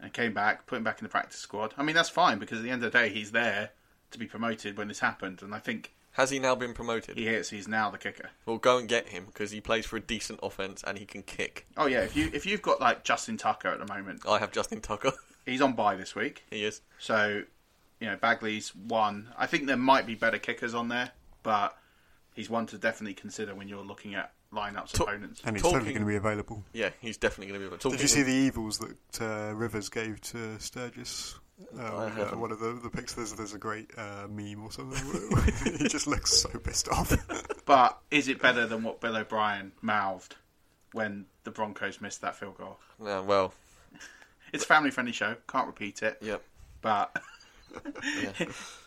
[0.00, 1.74] and came back, put him back in the practice squad.
[1.76, 3.70] I mean, that's fine because at the end of the day, he's there
[4.10, 7.18] to be promoted when this happened, and I think Has he now been promoted?
[7.18, 7.50] he is.
[7.50, 8.30] He's now the kicker.
[8.46, 11.22] Well, go and get him because he plays for a decent offense and he can
[11.22, 11.66] kick.
[11.76, 14.50] Oh yeah, if you if you've got like Justin Tucker at the moment, I have
[14.50, 15.12] Justin Tucker.
[15.46, 16.44] he's on bye this week.
[16.50, 16.80] he is.
[16.98, 17.42] So,
[18.00, 19.28] you know, Badgley's one.
[19.36, 21.10] I think there might be better kickers on there,
[21.42, 21.76] but
[22.34, 25.42] he's one to definitely consider when you're looking at lineups Ta- opponents.
[25.44, 26.64] And he's Talking- totally going to be available.
[26.72, 27.76] Yeah, he's definitely going to be.
[27.76, 31.34] Talking Did you see the evils that uh, Rivers gave to Sturgis?
[31.78, 32.38] I Uh, haven't.
[32.40, 33.14] one of the, the pics.
[33.14, 35.02] There's, there's a great uh, meme or something.
[35.78, 37.12] he just looks so pissed off.
[37.66, 40.36] But is it better than what Bill O'Brien mouthed
[40.92, 42.78] when the Broncos missed that field goal?
[43.04, 43.52] Yeah, well,
[44.52, 45.34] It's a family friendly show.
[45.48, 46.16] Can't repeat it.
[46.22, 46.42] Yep.
[46.80, 47.16] But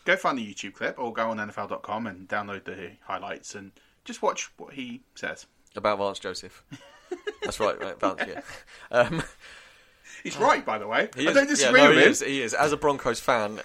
[0.06, 3.70] go find the YouTube clip or go on NFL.com and download the highlights and
[4.06, 5.44] just watch what he says.
[5.76, 6.64] about Vance Joseph.
[7.42, 8.22] That's right, right, Vance.
[8.26, 8.40] Yeah.
[8.90, 9.22] Um,
[10.22, 10.40] He's oh.
[10.40, 11.08] right, by the way.
[11.16, 12.10] He I is- don't disagree yeah, no, with he him.
[12.12, 12.54] Is, he is.
[12.54, 13.60] As a Broncos fan,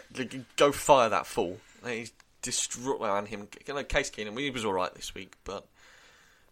[0.57, 1.59] go fire that fool.
[1.85, 3.47] He's destroyed and him.
[3.67, 5.67] You know, Case Keenum, he was all right this week, but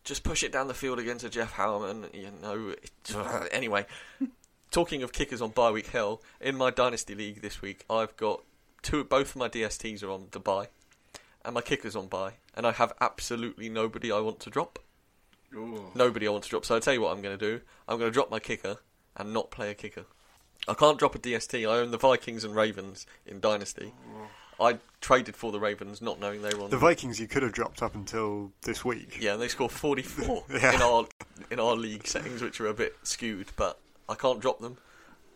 [0.03, 2.13] just push it down the field against a Jeff Howman.
[2.13, 2.69] You know.
[2.69, 2.91] It,
[3.51, 3.85] anyway,
[4.71, 8.43] talking of kickers on bye week hell, in my dynasty league this week, I've got
[8.81, 9.03] two.
[9.03, 10.67] Both of my DSTs are on the bye,
[11.45, 14.79] and my kickers on bye, and I have absolutely nobody I want to drop.
[15.55, 15.91] Ooh.
[15.93, 16.65] Nobody I want to drop.
[16.65, 17.61] So I tell you what I'm going to do.
[17.87, 18.79] I'm going to drop my kicker
[19.17, 20.05] and not play a kicker.
[20.67, 21.61] I can't drop a DST.
[21.69, 23.93] I own the Vikings and Ravens in Dynasty.
[24.59, 27.51] I traded for the Ravens, not knowing they were on the Vikings you could have
[27.51, 29.17] dropped up until this week.
[29.19, 30.75] Yeah, and they score 44 Yeah.
[30.75, 31.05] in our
[31.51, 33.47] in our league settings, which are a bit skewed.
[33.57, 34.77] But I can't drop them.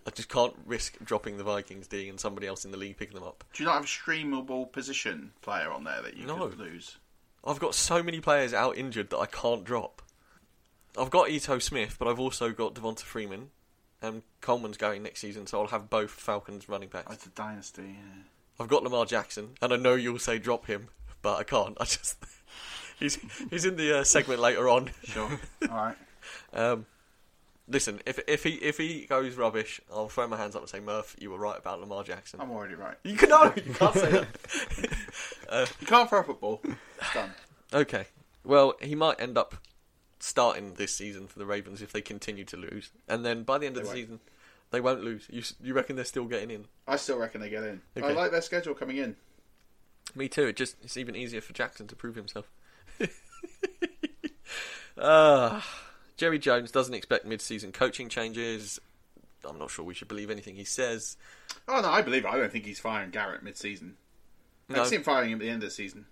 [0.06, 3.16] I just can't risk dropping the Vikings D and somebody else in the league picking
[3.16, 3.44] them up.
[3.54, 6.48] Do you not have a streamable position player on there that you No.
[6.48, 6.98] could lose?
[7.46, 10.02] I've got so many players out injured that I can't drop.
[10.98, 13.50] I've got Ito Smith, but I've also got Devonta Freeman,
[14.02, 17.14] and Coleman's going next season, so I'll have both Falcons running backs.
[17.14, 17.84] It's a dynasty.
[17.84, 18.24] Yeah.
[18.60, 20.90] I've got Lamar Jackson, and I know you'll say drop him,
[21.22, 21.78] but I can't.
[21.80, 22.18] I just
[23.00, 23.18] he's
[23.50, 24.90] he's in the uh, segment later on.
[25.04, 25.30] Sure.
[25.70, 25.96] All right.
[26.54, 26.86] Um,
[27.70, 30.80] listen, if if he if he goes rubbish, I'll throw my hands up and say,
[30.82, 32.42] Murph, you were right about Lamar Jackson.
[32.42, 32.96] I'm already right.
[33.04, 34.28] You can no, you can't say that.
[35.50, 36.62] uh, You can't throw a football.
[36.64, 37.32] It's done.
[37.74, 38.08] Okay.
[38.44, 39.56] Well, he might end up
[40.20, 43.66] starting this season for the Ravens if they continue to lose, and then by the
[43.68, 43.98] end of They the won't.
[43.98, 44.20] season,
[44.72, 45.28] they won't lose.
[45.30, 46.66] You you reckon they're still getting in?
[46.88, 47.82] I still reckon they get in.
[47.96, 48.14] I Okay.
[48.14, 49.16] like their schedule coming in.
[50.16, 50.48] Me too.
[50.48, 52.50] It just it's even easier for Jackson to prove himself.
[54.98, 55.62] uh,
[56.18, 58.80] Jerry Jones doesn't expect mid-season coaching changes.
[59.48, 61.16] I'm not sure we should believe anything he says.
[61.68, 62.28] Oh no, I believe it.
[62.32, 63.98] I don't think he's firing Garrett mid-season.
[64.70, 64.84] I No.
[64.84, 66.06] see him firing him at the end of the season.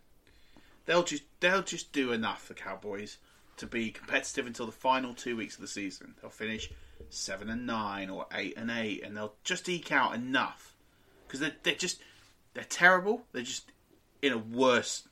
[0.85, 3.17] They'll just they'll just do enough, the Cowboys,
[3.57, 6.15] to be competitive until the final two weeks of the season.
[6.21, 6.69] They'll finish
[7.09, 10.73] seven and nine or eight and eight, and they'll just eke out enough
[11.27, 12.01] because they're they're just
[12.53, 13.23] they're terrible.
[13.31, 13.71] They're just
[14.21, 15.07] in a worse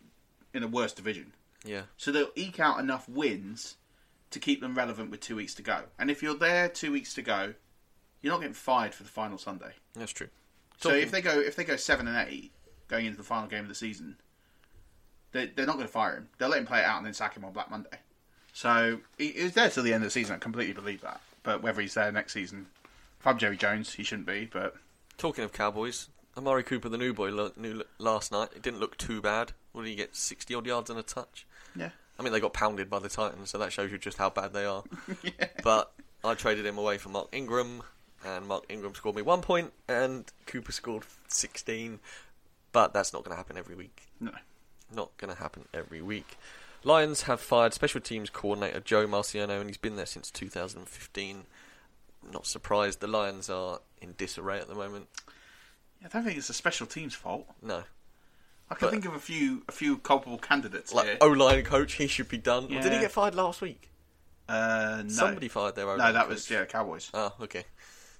[0.53, 1.33] in a worse division.
[1.65, 1.83] Yeah.
[1.97, 3.77] So they'll eke out enough wins
[4.31, 5.83] to keep them relevant with two weeks to go.
[5.99, 7.53] And if you're there two weeks to go,
[8.21, 9.73] you're not getting fired for the final Sunday.
[9.93, 10.29] That's true.
[10.79, 12.51] So Talking- if they go if they go seven and eight
[12.87, 14.17] going into the final game of the season,
[15.31, 16.29] they they're not going to fire him.
[16.37, 17.99] They'll let him play it out and then sack him on Black Monday.
[18.53, 20.35] So he, he's there till the end of the season.
[20.35, 21.19] I completely believe that.
[21.43, 22.67] But whether he's there next season,
[23.19, 24.45] if I'm Jerry Jones, he shouldn't be.
[24.51, 24.75] But
[25.17, 28.49] Talking of Cowboys, Amari Cooper, the new boy, lo- new last night.
[28.55, 29.51] It didn't look too bad.
[29.71, 30.15] What did he get?
[30.15, 31.45] Sixty odd yards and a touch.
[31.75, 31.89] Yeah.
[32.17, 34.53] I mean, they got pounded by the Titans, so that shows you just how bad
[34.53, 34.83] they are.
[35.63, 35.91] But
[36.23, 37.81] I traded him away for Mark Ingram,
[38.25, 41.99] and Mark Ingram scored me one point, and Cooper scored sixteen.
[42.71, 44.03] But that's not going to happen every week.
[44.19, 44.31] no.
[44.95, 46.37] Not going to happen every week.
[46.83, 51.45] Lions have fired special teams coordinator Joe Marciano, and he's been there since 2015.
[52.31, 52.99] Not surprised.
[52.99, 55.07] The Lions are in disarray at the moment.
[56.03, 57.47] I don't think it's the special team's fault.
[57.61, 57.83] No.
[58.69, 61.17] I can But- think of a few a few culpable candidates Like here.
[61.21, 62.67] O line coach, he should be done.
[62.67, 63.01] Did he Yeah.
[63.01, 63.89] get fired last week?
[64.49, 65.09] Uh, no.
[65.09, 65.97] Somebody fired their own.
[65.99, 67.09] No, that was yeah, Cowboys.
[67.13, 67.63] Oh, okay.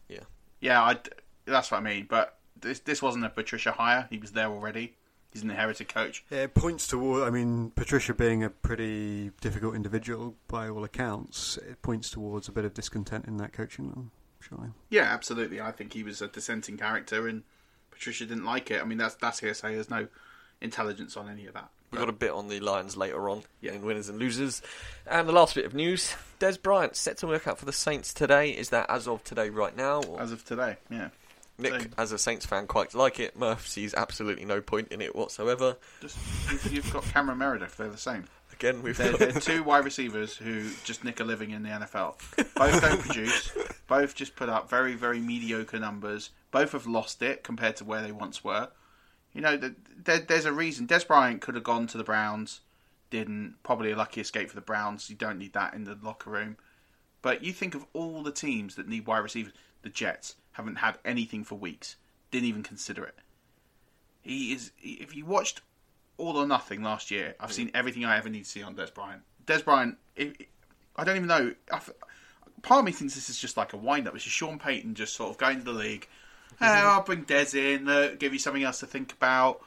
[0.08, 0.20] Yeah.
[0.62, 0.98] Yeah, I,
[1.46, 2.06] that's what I mean.
[2.10, 4.08] But this this wasn't a Patricia hire.
[4.10, 4.96] He was there already.
[5.34, 6.24] He's an inherited coach.
[6.30, 7.24] Yeah, it points toward.
[7.24, 12.52] I mean, Patricia being a pretty difficult individual by all accounts, it points towards a
[12.52, 14.12] bit of discontent in that coaching room.
[14.40, 14.70] Surely.
[14.90, 15.60] Yeah, absolutely.
[15.60, 17.44] I think he was a dissenting character, and
[17.90, 18.82] Patricia didn't like it.
[18.82, 19.74] I mean, that's that's hearsay.
[19.74, 20.08] There's no
[20.62, 21.70] intelligence on any of that.
[21.92, 24.64] We've got a bit on the Lions later on in winners and losers.
[25.06, 28.14] And the last bit of news Dez Bryant set to work out for the Saints
[28.14, 28.50] today.
[28.50, 30.02] Is that as of today, right now?
[30.02, 30.20] Or?
[30.20, 31.10] As of today, yeah.
[31.58, 33.38] Nick, as a Saints fan, quite like it.
[33.38, 35.78] Murph sees absolutely no point in it whatsoever.
[36.02, 36.18] Just
[36.52, 37.78] you've, you've got Cameron Meredith.
[37.78, 38.26] They're the same.
[38.52, 41.70] Again, we've they're, got- they're two wide receivers who just nick a living in the
[41.70, 42.16] NFL.
[42.56, 43.52] Both don't produce.
[43.88, 46.32] Both just put up very, very mediocre numbers.
[46.52, 48.70] Both have lost it compared to where they once were.
[49.34, 50.88] You know, there, there's a reason.
[50.88, 52.62] Dez Bryant could have gone to the Browns,
[53.10, 53.56] didn't.
[53.64, 55.10] Probably a lucky escape for the Browns.
[55.10, 56.58] You don't need that in the locker room.
[57.24, 59.54] But you think of all the teams that need wide receivers.
[59.82, 61.98] The Jets haven't had anything for weeks.
[62.32, 63.16] Didn't even consider it.
[64.22, 64.72] He is.
[64.80, 65.62] If you watched
[66.18, 67.36] all or nothing last year.
[67.40, 69.22] I've seen everything I ever need to see on Dez Bryant.
[69.46, 70.34] Dez Bryant, if,
[70.96, 71.54] I don't even know.
[71.72, 71.92] I've,
[72.62, 74.16] part of me thinks this is just like a wind up.
[74.16, 76.08] It's just Sean Payton just sort of going to the league.
[76.60, 79.62] Hey, I'll bring Dez in, uh, give you something else to think about.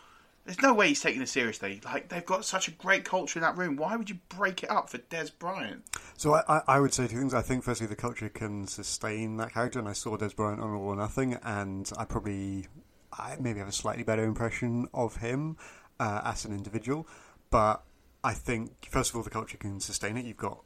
[0.47, 1.81] There's no way he's taking it seriously.
[1.85, 3.75] Like they've got such a great culture in that room.
[3.77, 5.83] Why would you break it up for Dez Bryant?
[6.17, 7.35] So I, I, would say two things.
[7.35, 10.73] I think firstly the culture can sustain that character, and I saw Dez Bryant on
[10.73, 12.69] All or Nothing, and I probably
[13.13, 15.57] I maybe have a slightly better impression of him
[15.99, 17.09] uh, as an individual.
[17.51, 17.83] But
[18.23, 20.25] I think first of all the culture can sustain it.
[20.25, 20.63] You've got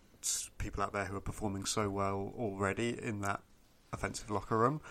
[0.58, 3.40] people out there who are performing so well already in that
[3.94, 4.82] offensive locker room.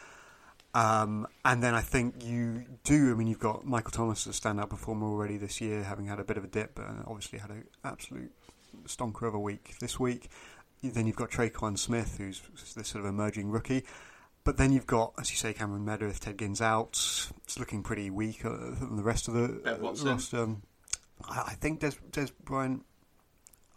[0.74, 3.12] Um, and then I think you do.
[3.12, 6.24] I mean, you've got Michael Thomas, a standout performer already this year, having had a
[6.24, 8.32] bit of a dip, but obviously had an absolute
[8.86, 10.30] stonker of a week this week.
[10.84, 12.42] Then you've got Tre'Quan Smith, who's
[12.76, 13.84] this sort of emerging rookie.
[14.44, 16.92] But then you've got, as you say, Cameron Meredith, Ted Ginn's out.
[17.44, 20.10] It's looking pretty weak uh, than the rest of the roster.
[21.28, 22.86] I, I think Dez, Dez Bryant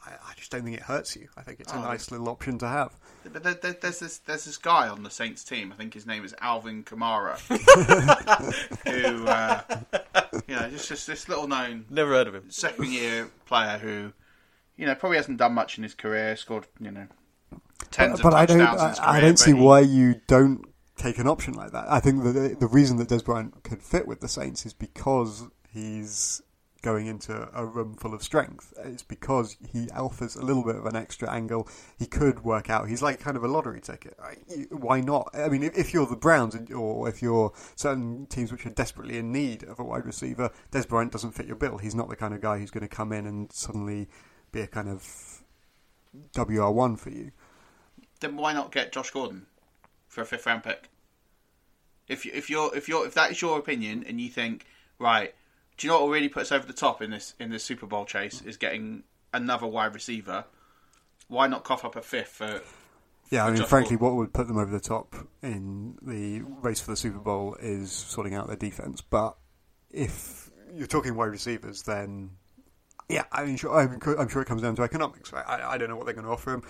[0.04, 1.28] I, I, just don't think it hurts you.
[1.36, 1.82] I think it's a oh.
[1.82, 2.96] nice little option to have.
[3.24, 5.72] But there, there, there's this there's this guy on the Saints team.
[5.72, 7.38] I think his name is Alvin Kamara,
[8.88, 9.62] who uh,
[10.46, 14.12] you know just just this little known never heard of him second year player who
[14.76, 16.36] you know probably hasn't done much in his career.
[16.36, 17.06] Scored you know
[17.90, 19.60] tens but, but I don't I, I, don't see he...
[19.60, 20.64] why you don't
[20.96, 21.84] take an option like that.
[21.88, 25.44] I think the the reason that Dez Bryant could fit with the Saints is because
[25.70, 26.42] he's
[26.82, 28.74] going into a room full of strength.
[28.84, 31.68] It's because he offers a little bit of an extra angle.
[31.98, 32.88] He could work out.
[32.88, 34.18] He's like kind of a lottery ticket.
[34.70, 35.30] Why not?
[35.32, 39.32] I mean, if you're the Browns or if you're certain teams which are desperately in
[39.32, 41.78] need of a wide receiver, Dez Bryant doesn't fit your bill.
[41.78, 44.08] He's not the kind of guy who's going to come in and suddenly
[44.50, 45.42] be a kind of
[46.34, 47.30] WR1 for you.
[48.20, 49.46] Then why not get Josh Gordon
[50.08, 50.88] for a fifth round pick?
[52.08, 54.66] If if you're if you're if that is your opinion and you think
[54.98, 55.34] right
[55.82, 58.04] do you know what really puts over the top in this in this Super Bowl
[58.04, 59.02] chase is getting
[59.34, 60.44] another wide receiver.
[61.26, 62.62] Why not cough up a fifth for?
[63.30, 66.92] Yeah, I mean, frankly, what would put them over the top in the race for
[66.92, 69.00] the Super Bowl is sorting out their defense.
[69.00, 69.36] But
[69.90, 72.30] if you're talking wide receivers, then
[73.08, 75.32] yeah, I mean, sure, I'm, I'm sure it comes down to economics.
[75.32, 75.44] Right?
[75.48, 76.62] I, I don't know what they're going to offer him.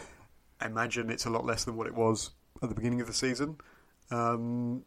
[0.59, 2.31] I imagine it's a lot less than what it was
[2.63, 3.59] at the beginning of the season.
[4.11, 4.87] Um,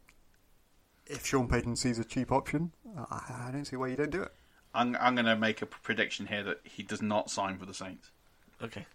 [1.07, 4.23] if Sean Payton sees a cheap option, I, I don't see why you don't do
[4.23, 4.31] it.
[4.73, 7.73] I'm, I'm going to make a prediction here that he does not sign for the
[7.73, 8.11] Saints.
[8.61, 8.85] Okay.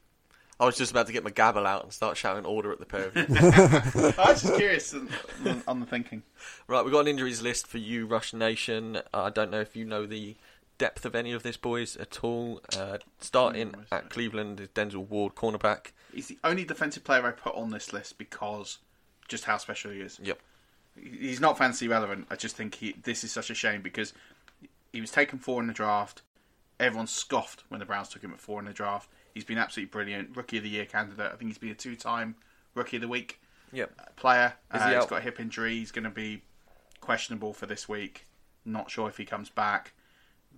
[0.59, 2.87] I was just about to get my gavel out and start shouting order at the
[2.87, 3.25] pair of you.
[4.19, 5.09] I was just curious on,
[5.67, 6.23] on, the thinking.
[6.69, 9.01] Right, we've got an injuries list for you, Rush Nation.
[9.15, 10.37] I don't know if you know the
[10.77, 12.61] depth of any of this, boys, at all.
[12.77, 15.93] Uh, starting mm, at Cleveland is Denzel Ward, cornerback.
[16.13, 18.79] He's the only defensive player I put on this list because
[19.29, 20.21] just how special he is.
[20.23, 20.41] Yep
[20.97, 22.27] he's not fancy relevant.
[22.31, 24.13] I just think he this is such a shame because
[24.93, 26.23] he was taken four in the draft.
[26.79, 29.09] Everyone scoffed when the Browns took him at four in the draft.
[29.35, 31.31] He's been absolutely brilliant, rookie of the year candidate.
[31.33, 32.37] I think he's been a two-time
[32.75, 33.41] rookie of the week
[33.73, 34.17] yep.
[34.17, 34.55] player.
[34.71, 35.75] Uh, he has got a hip injury.
[35.75, 36.43] He's going to be
[37.01, 38.27] questionable for this week.
[38.65, 39.93] Not sure if he comes back.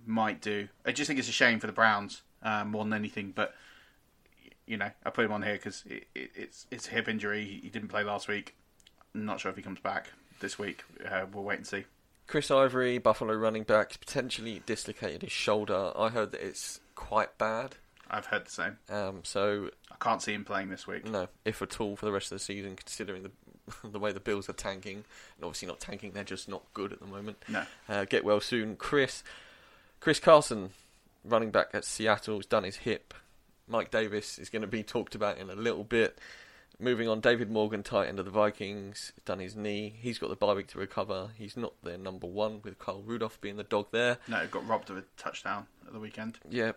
[0.05, 0.69] Might do.
[0.85, 3.33] I just think it's a shame for the Browns uh, more than anything.
[3.35, 3.53] But
[4.65, 7.45] you know, I put him on here because it, it, it's it's a hip injury.
[7.45, 8.55] He, he didn't play last week.
[9.13, 10.09] not sure if he comes back
[10.43, 10.83] this week.
[11.03, 11.85] Uh, we'll wait and see.
[12.27, 15.91] Chris Ivory, Buffalo running back, potentially dislocated his shoulder.
[15.95, 17.75] I heard that it's quite bad.
[18.09, 18.77] I've heard the same.
[18.89, 21.09] Um, so I can't see him playing this week.
[21.09, 23.31] No, if at all, for the rest of the season, considering the
[23.89, 26.99] the way the Bills are tanking, and obviously not tanking, they're just not good at
[26.99, 27.37] the moment.
[27.47, 27.63] No.
[27.87, 29.23] Uh, get well soon, Chris.
[29.99, 30.71] Chris Carson,
[31.23, 33.13] running back at Seattle, has done his hip.
[33.67, 36.19] Mike Davis is going to be talked about in a little bit.
[36.83, 39.95] Moving on, David Morgan, tight end of the Vikings, done his knee.
[40.01, 41.29] He's got the bye week to recover.
[41.37, 44.17] He's not their number one, with Kyle Rudolph being the dog there.
[44.27, 46.39] No, got robbed of a touchdown at the weekend.
[46.49, 46.73] Yeah.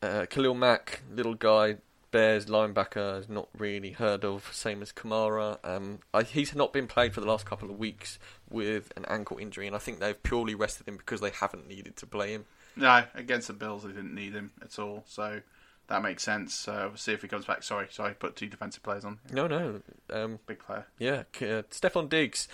[0.00, 1.78] Uh, Khalil Mack, little guy,
[2.12, 5.58] Bears linebacker, is not really heard of, same as Kamara.
[5.64, 9.38] Um, I, he's not been played for the last couple of weeks with an ankle
[9.38, 12.44] injury, and I think they've purely rested him because they haven't needed to play him.
[12.76, 15.02] No, against the Bills, they didn't need him at all.
[15.08, 15.40] So
[15.88, 16.68] that makes sense.
[16.68, 17.62] Uh, we'll see if he comes back.
[17.62, 19.18] Sorry, sorry, put two defensive players on.
[19.32, 20.86] No, no, um, big player.
[20.98, 22.48] Yeah, uh, Stefon Diggs,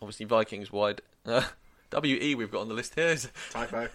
[0.00, 1.02] obviously Vikings wide.
[1.26, 1.44] Uh,
[1.92, 3.88] WE we've got on the list here is typo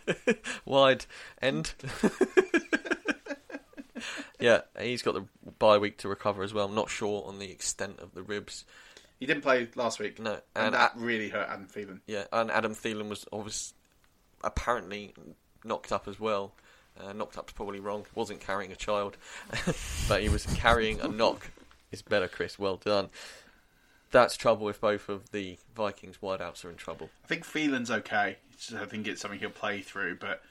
[0.65, 1.06] wide
[1.41, 1.73] end.
[4.39, 5.26] yeah, he's got the
[5.57, 6.66] bye week to recover as well.
[6.66, 8.66] I'm not sure on the extent of the ribs.
[9.20, 10.20] He didn't play last week.
[10.20, 12.01] No, and, and that really hurt Adam Thielen.
[12.05, 13.76] Yeah, and Adam Thielen was obviously
[14.43, 15.13] apparently
[15.63, 16.53] knocked up as well.
[16.99, 18.05] Uh, knocked up's probably wrong.
[18.15, 19.17] Wasn't carrying a child,
[20.07, 21.49] but he was carrying a knock.
[21.91, 22.57] It's better, Chris.
[22.57, 23.09] Well done.
[24.11, 27.09] That's trouble if both of the Vikings wideouts are in trouble.
[27.25, 28.37] I think Thielen's okay.
[28.77, 30.41] I think it's something he'll play through, but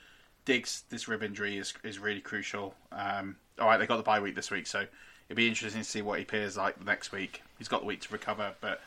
[0.44, 2.74] Diggs, this rib injury is is really crucial.
[2.92, 4.80] Um, all right, they got the bye week this week, so
[5.28, 7.42] it'd be interesting to see what he appears like next week.
[7.58, 8.82] He's got the week to recover, but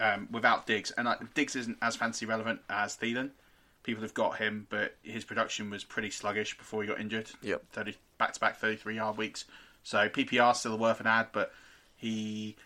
[0.00, 3.30] um, without Diggs, and Diggs isn't as fancy relevant as Thielen.
[3.82, 7.30] People have got him, but his production was pretty sluggish before he got injured.
[7.42, 7.64] Yep.
[7.72, 9.44] 30 back to back 33 yard weeks.
[9.82, 11.52] So PPR still worth an ad, but
[11.96, 12.56] he,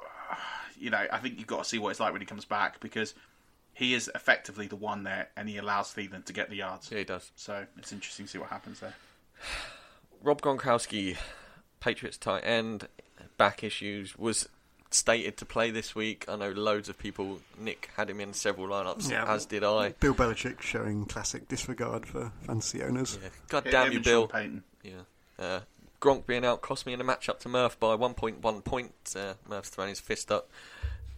[0.00, 0.34] uh,
[0.78, 2.80] you know, I think you've got to see what it's like when he comes back
[2.80, 3.14] because
[3.78, 6.90] he is effectively the one there, and he allows Thielen to get the yards.
[6.90, 7.30] Yeah, he does.
[7.36, 8.94] So it's interesting to see what happens there.
[10.22, 11.16] Rob Gronkowski,
[11.78, 12.88] Patriots tight end,
[13.36, 14.48] back issues, was
[14.90, 16.24] stated to play this week.
[16.28, 17.40] I know loads of people.
[17.58, 19.90] Nick had him in several lineups, Yeah, as did I.
[19.90, 23.18] Bill Belichick showing classic disregard for fantasy owners.
[23.22, 23.28] Yeah.
[23.48, 24.30] God Him damn and you, Bill.
[24.82, 24.92] Yeah.
[25.38, 25.60] Uh,
[26.00, 29.16] Gronk being out cost me in a matchup to Murph by 1.1 points.
[29.16, 30.48] Uh, Murph's throwing his fist up.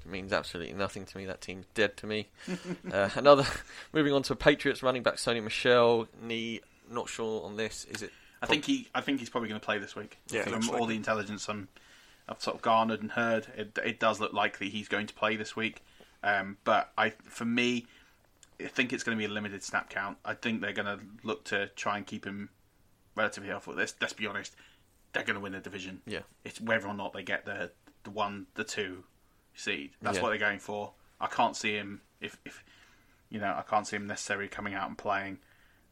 [0.05, 1.27] It means absolutely nothing to me.
[1.27, 2.29] That team's dead to me.
[2.93, 3.45] uh, another.
[3.93, 6.09] Moving on to Patriots running back Sony Michel.
[6.23, 6.61] Knee.
[6.91, 7.85] Not sure on this.
[7.85, 8.11] Is it?
[8.43, 10.19] I think he, I think he's probably going to play this week.
[10.29, 11.69] Yeah, from all the intelligence I'm,
[12.31, 15.35] I've sort of garnered and heard, it, it does look likely he's going to play
[15.37, 15.83] this week.
[16.23, 17.87] Um, but I, for me,
[18.61, 20.19] I think it's going to be a limited snap count.
[20.25, 22.51] I think they're going to look to try and keep him
[23.17, 23.73] relatively healthy.
[23.73, 24.55] Let's let's be honest,
[25.13, 26.03] they're going to win the division.
[26.07, 26.21] Yeah.
[26.45, 27.73] it's whether or not they get the
[28.05, 29.05] the one, the two
[29.55, 29.91] seed.
[30.01, 30.23] That's Yeah.
[30.23, 30.93] what they're going for.
[31.21, 32.63] I can't see him if if
[33.31, 35.39] you know I can't see him necessarily coming out and playing.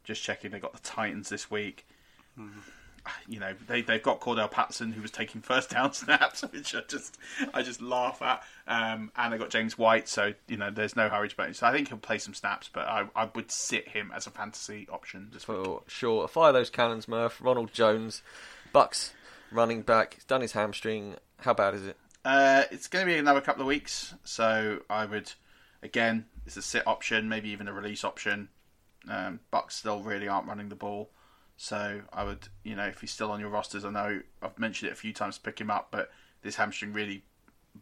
[0.05, 1.87] Just checking, they got the Titans this week
[3.29, 6.81] you know they they've got Cordarrelle Patterson who was taking first down snaps, which I
[6.89, 7.19] just
[7.55, 8.43] I just laugh at.
[8.67, 11.53] Um, and they got James White, so you know there's no hurry to play.
[11.53, 14.31] So I think he'll play some snaps, but I I would sit him as a
[14.31, 15.65] fantasy option this week.
[15.65, 16.29] For sure.
[16.29, 17.41] Fire those cannons, Murph.
[17.43, 18.23] Ronald Jones,
[18.73, 19.13] Bucks
[19.51, 20.15] running back.
[20.15, 21.17] He's done his hamstring.
[21.39, 21.97] How bad is it?
[22.25, 25.33] Uh, it's going to be another couple of weeks, so I would
[25.83, 28.49] again it's a sit option, maybe even a release option.
[29.09, 31.11] Um, Bucks still really aren't running the ball,
[31.59, 34.89] so I would you know if he's still on your rosters, I know I've mentioned
[34.89, 36.11] it a few times to pick him up, but
[36.43, 37.25] this hamstring really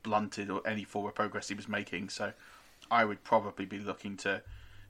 [0.03, 2.33] blunted or any forward progress he was making, so
[2.91, 4.43] I would probably be looking to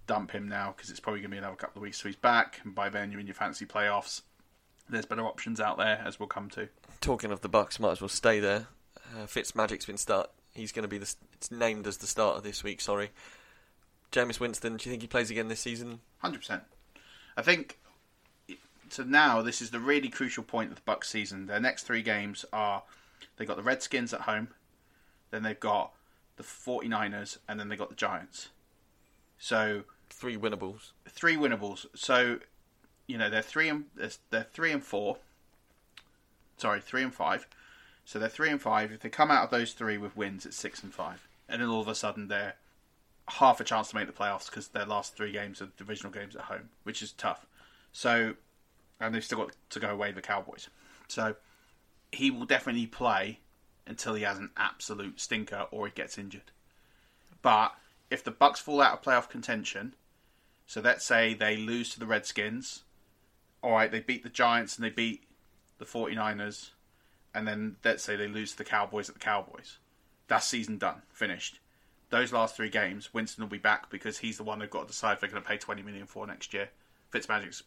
[0.06, 2.16] dump him now because it's probably going to be another couple of weeks so he's
[2.16, 4.22] back, and by then you're in your fantasy playoffs.
[4.88, 6.68] There's better options out there as we'll come to.
[7.00, 8.68] Talking of the Bucks, might as well stay there.
[9.16, 10.30] Uh, Fitzmagic's been start.
[10.54, 11.12] He's going to be the.
[11.34, 12.80] It's named as the starter this week.
[12.80, 13.10] Sorry,
[14.12, 14.76] Jameis Winston.
[14.76, 16.00] Do you think he plays again this season?
[16.18, 16.62] Hundred percent.
[17.36, 17.78] I think
[18.88, 19.02] so.
[19.02, 21.46] Now this is the really crucial point of the Bucks season.
[21.46, 22.82] Their next three games are
[23.36, 24.48] they've got the Redskins at home,
[25.30, 25.92] then they've got
[26.36, 28.48] the 49ers, and then they've got the Giants.
[29.38, 30.92] So Three winnables.
[31.08, 31.86] three winnables.
[31.94, 32.38] So
[33.06, 33.84] you know they're three and
[34.30, 35.18] they're three and four.
[36.56, 37.46] Sorry, three and five.
[38.04, 38.92] So they're three and five.
[38.92, 41.26] If they come out of those three with wins, it's six and five.
[41.48, 42.54] And then all of a sudden they're
[43.28, 46.36] half a chance to make the playoffs because their last three games are divisional games
[46.36, 47.46] at home, which is tough.
[47.92, 48.34] So,
[49.00, 50.68] and they've still got to go away the Cowboys.
[51.08, 51.36] So
[52.12, 53.40] he will definitely play
[53.86, 56.50] until he has an absolute stinker or he gets injured.
[57.42, 57.74] But
[58.10, 59.94] if the Bucks fall out of playoff contention,
[60.66, 62.82] so let's say they lose to the Redskins,
[63.62, 65.24] all right, they beat the Giants and they beat
[65.78, 66.70] the 49ers,
[67.34, 69.78] and then let's say they lose to the Cowboys at the Cowboys.
[70.28, 71.60] That's season done, finished.
[72.10, 74.86] Those last three games, Winston will be back because he's the one they've got to
[74.88, 76.70] decide if they're going to pay 20 million for next year.
[77.12, 77.62] Fitzmagic's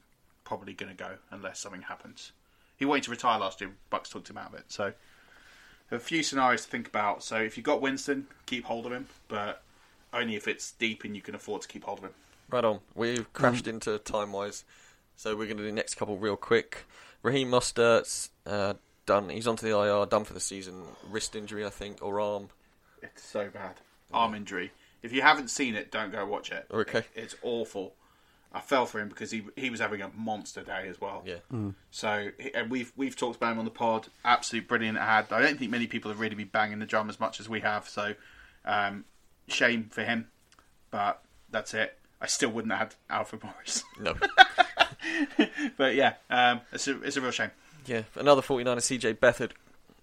[0.49, 2.31] probably going to go unless something happens.
[2.75, 3.69] He wanted to retire last year.
[3.91, 4.65] Bucks talked him out of it.
[4.67, 4.93] So
[5.91, 7.23] a few scenarios to think about.
[7.23, 9.61] So if you've got Winston, keep hold of him, but
[10.11, 12.13] only if it's deep and you can afford to keep hold of him.
[12.49, 12.79] Right on.
[12.95, 14.65] We've crashed into time wise,
[15.15, 16.85] so we're going to do the next couple real quick.
[17.21, 18.73] Raheem Mostert's uh,
[19.05, 19.29] done.
[19.29, 20.81] He's onto the IR, done for the season.
[21.07, 22.49] Wrist injury, I think, or arm.
[23.03, 23.75] It's so bad.
[24.11, 24.71] Arm injury.
[25.03, 26.65] If you haven't seen it, don't go watch it.
[26.71, 27.03] Okay.
[27.13, 27.93] It's awful.
[28.51, 31.23] I fell for him because he he was having a monster day as well.
[31.25, 31.71] Yeah.
[31.91, 34.07] So and we've we've talked about him on the pod.
[34.25, 35.27] Absolute brilliant ad.
[35.31, 37.59] I don't think many people have really been banging the drum as much as we
[37.61, 37.87] have.
[37.87, 38.15] So
[38.65, 39.05] um,
[39.47, 40.29] shame for him,
[40.89, 41.21] but
[41.51, 41.97] that's it.
[42.21, 43.83] I still wouldn't have had Alfred Morris.
[43.99, 44.15] No.
[45.77, 47.51] but yeah, um, it's a it's a real shame.
[47.85, 49.51] Yeah, another 49er, CJ Beathard.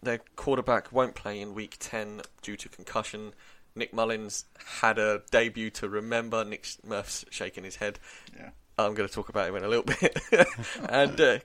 [0.03, 3.33] Their quarterback won't play in week 10 due to concussion.
[3.77, 4.47] Nick Mullens
[4.81, 6.45] had a debut to remember.
[6.45, 8.01] Nick Murph's shaking his head.
[8.37, 8.51] Yeah.
[8.79, 10.19] I'm going to talk about him in a little bit.
[10.89, 11.39] and uh,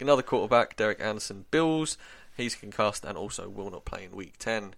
[0.00, 1.96] another quarterback, Derek Anderson, Bills.
[2.36, 4.74] He's concussed and also will not play in week 10.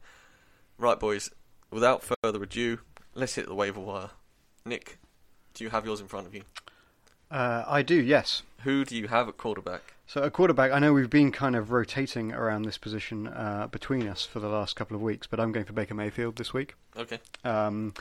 [0.79, 1.31] Right, boys,
[1.71, 2.79] without further ado,
[3.15, 4.11] let's hit the waiver wire.
[4.65, 4.99] Nick,
[5.55, 6.43] do you have yours in front of you?
[7.31, 8.43] Uh, I do, yes.
[8.65, 9.95] Who do you have at quarterback?
[10.07, 14.09] So a quarterback, I know we've been kind of rotating around this position uh, between
[14.09, 16.75] us for the last couple of weeks, but I'm going for Baker Mayfield this week.
[16.97, 17.21] Okay.
[17.45, 17.95] Um,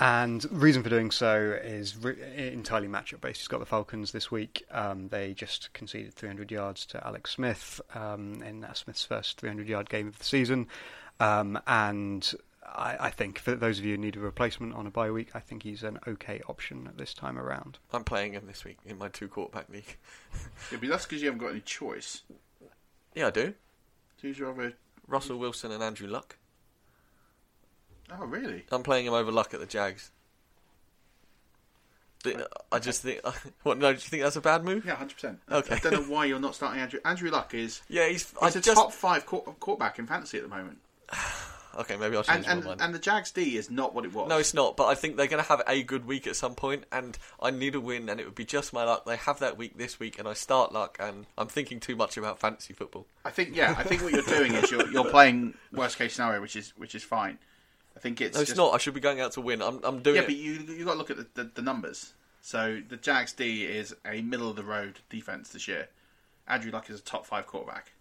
[0.00, 2.14] And the reason for doing so is re-
[2.52, 3.40] entirely matchup based.
[3.40, 4.64] He's got the Falcons this week.
[4.70, 9.68] Um, they just conceded 300 yards to Alex Smith um, in uh, Smith's first 300
[9.68, 10.68] yard game of the season.
[11.18, 12.32] Um, and
[12.74, 15.30] I, I, think for those of you who need a replacement on a bye week,
[15.34, 17.78] I think he's an okay option at this time around.
[17.92, 19.96] I'm playing him this week in my two quarterback league.
[20.70, 22.22] yeah, but that's because you haven't got any choice.
[23.14, 23.54] Yeah, I do.
[24.22, 24.74] Who's your other?
[25.06, 26.36] Russell Wilson and Andrew Luck.
[28.10, 28.64] Oh, really?
[28.70, 30.10] I'm playing him over Luck at the Jags.
[32.72, 33.20] I just think.
[33.62, 33.78] What?
[33.78, 34.84] No, do you think that's a bad move?
[34.84, 35.40] Yeah, hundred percent.
[35.50, 35.76] Okay.
[35.76, 37.00] I don't know why you're not starting Andrew.
[37.04, 37.80] Andrew Luck is.
[37.88, 38.30] Yeah, he's.
[38.30, 40.78] He's I a just, top five quarterback in fantasy at the moment.
[41.78, 42.80] okay, maybe I'll change and, my mind.
[42.82, 44.28] And the Jags D is not what it was.
[44.28, 44.76] No, it's not.
[44.76, 47.50] But I think they're going to have a good week at some point, and I
[47.50, 49.04] need a win, and it would be just my luck.
[49.06, 52.16] They have that week this week, and I start luck, and I'm thinking too much
[52.16, 53.06] about fantasy football.
[53.24, 53.74] I think yeah.
[53.78, 56.94] I think what you're doing is you're you're playing worst case scenario, which is which
[56.94, 57.38] is fine.
[57.96, 58.36] I think it's.
[58.36, 58.74] No, it's just, not.
[58.74, 59.62] I should be going out to win.
[59.62, 60.16] I'm I'm doing.
[60.16, 60.26] Yeah, it.
[60.26, 62.14] but you you got to look at the, the, the numbers.
[62.40, 65.88] So the Jags D is a middle of the road defense this year.
[66.46, 67.92] Andrew Luck is a top five quarterback.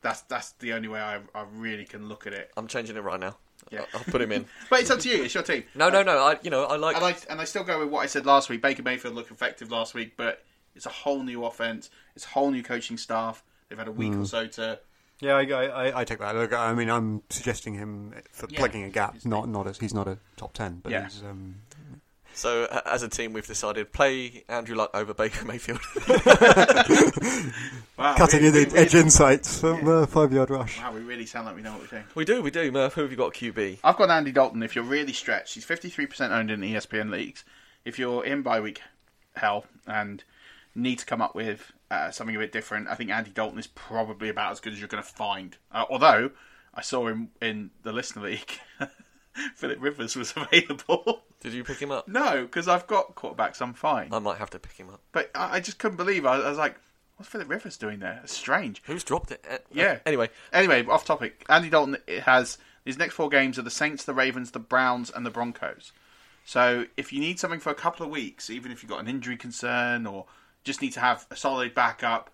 [0.00, 2.50] That's that's the only way I, I really can look at it.
[2.56, 3.36] I'm changing it right now.
[3.70, 3.84] Yeah.
[3.92, 4.46] I'll put him in.
[4.70, 5.24] but it's up to you.
[5.24, 5.64] It's your team.
[5.74, 6.18] No, no, no.
[6.18, 6.96] I you know I like.
[6.96, 8.62] And I and I still go with what I said last week.
[8.62, 10.44] Baker Mayfield looked effective last week, but
[10.76, 11.90] it's a whole new offense.
[12.14, 13.42] It's a whole new coaching staff.
[13.68, 14.22] They've had a week Mm.
[14.22, 14.80] or so to.
[15.20, 16.36] Yeah, I, I, I take that.
[16.36, 18.58] Look, I mean, I'm suggesting him for Yeah.
[18.60, 19.16] plugging a gap.
[19.24, 21.04] Not not as he's not a top ten, but Yeah.
[21.04, 21.56] he's um,
[22.38, 25.80] So uh, as a team, we've decided play Andrew Luck over Baker Mayfield.
[27.98, 30.78] Wow, cutting we- in we the really- edge insights from the five yard rush.
[30.78, 32.04] Wow, we really sound like we know what we're doing.
[32.14, 32.70] we do, we do.
[32.70, 33.78] Murph, who have you got QB?
[33.82, 34.62] I've got Andy Dalton.
[34.62, 37.44] If you're really stretched, he's 53% owned in ESPN leagues.
[37.84, 38.82] If you're in bye week
[39.34, 40.22] hell and
[40.76, 43.66] need to come up with uh, something a bit different, I think Andy Dalton is
[43.66, 45.56] probably about as good as you're going to find.
[45.72, 46.30] Uh, although
[46.72, 48.60] I saw him in the listener league.
[49.54, 51.22] Philip Rivers was available.
[51.40, 52.08] Did you pick him up?
[52.08, 53.60] No, because I've got quarterbacks.
[53.60, 54.12] I'm fine.
[54.12, 55.00] I might have to pick him up.
[55.12, 56.26] But I, I just couldn't believe.
[56.26, 56.76] I, I was like,
[57.16, 58.20] "What's Philip Rivers doing there?
[58.24, 59.44] It's strange." Who's dropped it?
[59.48, 59.98] Uh, Yeah.
[60.06, 61.44] Anyway, Anyway, off topic.
[61.48, 65.24] Andy Dalton has his next four games are the Saints, the Ravens, the Browns, and
[65.26, 65.92] the Broncos.
[66.44, 69.08] So if you need something for a couple of weeks, even if you've got an
[69.08, 70.24] injury concern or
[70.64, 72.30] just need to have a solid backup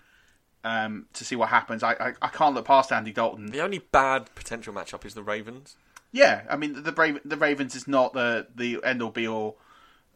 [0.62, 3.46] um, to see what happens, I, I I can't look past Andy Dalton.
[3.50, 5.76] the only bad potential matchup is the Ravens.
[6.14, 9.58] Yeah, I mean the Bra- the Ravens is not the the end all be all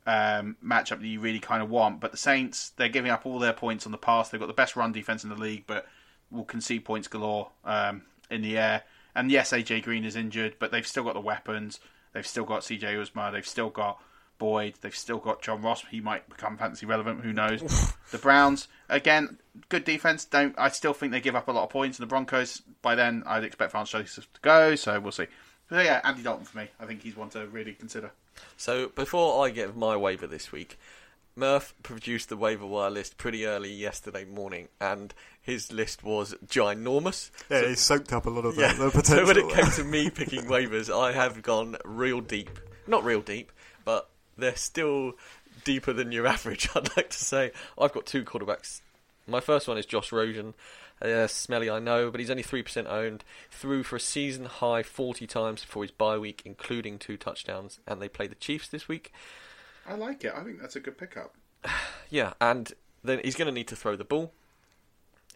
[0.07, 3.41] um, matchup that you really kind of want, but the Saints they're giving up all
[3.41, 4.29] their points on the pass.
[4.29, 5.87] They've got the best run defense in the league, but
[6.31, 8.85] will concede points galore um, in the air.
[9.17, 11.81] And yes, AJ Green is injured, but they've still got the weapons.
[12.13, 13.33] They've still got CJ Uzomah.
[13.33, 14.01] They've still got
[14.39, 14.75] Boyd.
[14.81, 15.83] They've still got John Ross.
[15.91, 17.23] He might become fantasy relevant.
[17.23, 17.61] Who knows?
[18.13, 19.39] the Browns again,
[19.69, 20.25] good defense.
[20.25, 21.99] Don't I still think they give up a lot of points?
[21.99, 24.77] And the Broncos by then I'd expect Joseph to go.
[24.77, 25.27] So we'll see.
[25.69, 26.69] But yeah, Andy Dalton for me.
[26.81, 28.11] I think he's one to really consider.
[28.57, 30.79] So before I get my waiver this week,
[31.37, 37.31] Murph produced the waiver wire list pretty early yesterday morning, and his list was ginormous.
[37.51, 38.73] Yeah, So- he's soaked up a lot of the, Yeah.
[38.73, 39.27] the So potential.
[39.27, 42.59] when it came to me picking waivers, I have gone real deep.
[42.87, 43.53] Not real deep,
[43.85, 45.13] but they're still
[45.65, 46.69] deeper than your average.
[46.75, 48.81] I'd like to say I've got two quarterbacks.
[49.27, 50.55] My first one is Josh Rosen.
[51.01, 53.25] Uh, smelly, I know, but he's only three percent owned.
[53.51, 57.81] Threw for a season high forty times before his bye week, including two touchdowns.
[57.87, 59.13] And they play the Chiefs this week.
[59.87, 60.33] I like it.
[60.37, 61.35] I think that's a good pickup.
[62.11, 62.73] Yeah, and
[63.05, 64.33] then he's going to need to throw the ball.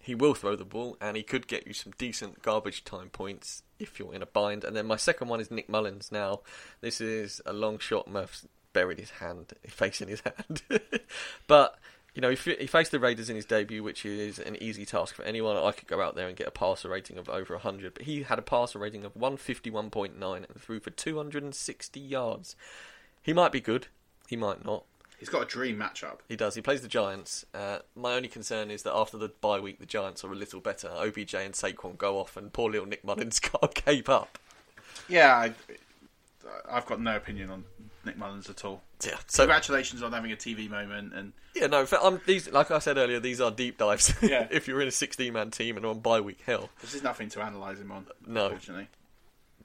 [0.00, 3.62] He will throw the ball, and he could get you some decent garbage time points
[3.78, 4.64] if you're in a bind.
[4.64, 6.10] And then my second one is Nick Mullens.
[6.10, 6.40] Now,
[6.80, 8.08] this is a long shot.
[8.08, 10.62] Murph's buried his hand, face in his hand.
[11.46, 11.78] but,
[12.14, 15.14] you know, he, he faced the Raiders in his debut, which is an easy task
[15.14, 15.56] for anyone.
[15.56, 18.22] I could go out there and get a passer rating of over 100, but he
[18.22, 22.54] had a passer rating of 151.9 and threw for 260 yards.
[23.22, 23.86] He might be good,
[24.28, 24.84] he might not.
[25.18, 26.18] He's got a dream matchup.
[26.28, 26.56] He does.
[26.56, 27.46] He plays the Giants.
[27.54, 30.60] Uh, my only concern is that after the bye week, the Giants are a little
[30.60, 30.88] better.
[30.88, 34.36] OBJ and Saquon go off, and poor little Nick Mullens can't keep up.
[35.08, 35.54] Yeah, I,
[36.68, 37.64] I've got no opinion on
[38.04, 38.82] Nick Mullens at all.
[39.04, 39.16] Yeah.
[39.26, 41.86] So Congratulations on having a TV moment, and yeah, no.
[42.02, 44.12] I'm, these, like I said earlier, these are deep dives.
[44.22, 44.46] Yeah.
[44.50, 47.46] if you're in a 16-man team and on bye week, hell, this is nothing to
[47.46, 48.06] analyse him on.
[48.26, 48.46] No.
[48.46, 48.88] unfortunately.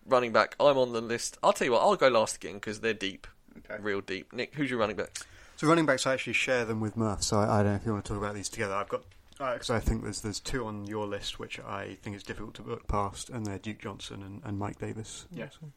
[0.05, 0.55] running back.
[0.59, 1.37] I'm on the list.
[1.43, 1.81] I'll tell you what.
[1.81, 3.27] I'll go last again because they're deep,
[3.59, 3.81] Okay.
[3.81, 4.33] real deep.
[4.33, 5.09] Nick, who's your running back?
[5.55, 7.23] So running backs, I actually share them with Murph.
[7.23, 8.73] So I, I don't know if you want to talk about these together.
[8.75, 9.03] I've got
[9.39, 12.53] uh, because I think there's there's two on your list which I think is difficult
[12.55, 15.25] to look past, and they're Duke Johnson and, and Mike Davis.
[15.31, 15.45] Yeah.
[15.61, 15.67] Yeah,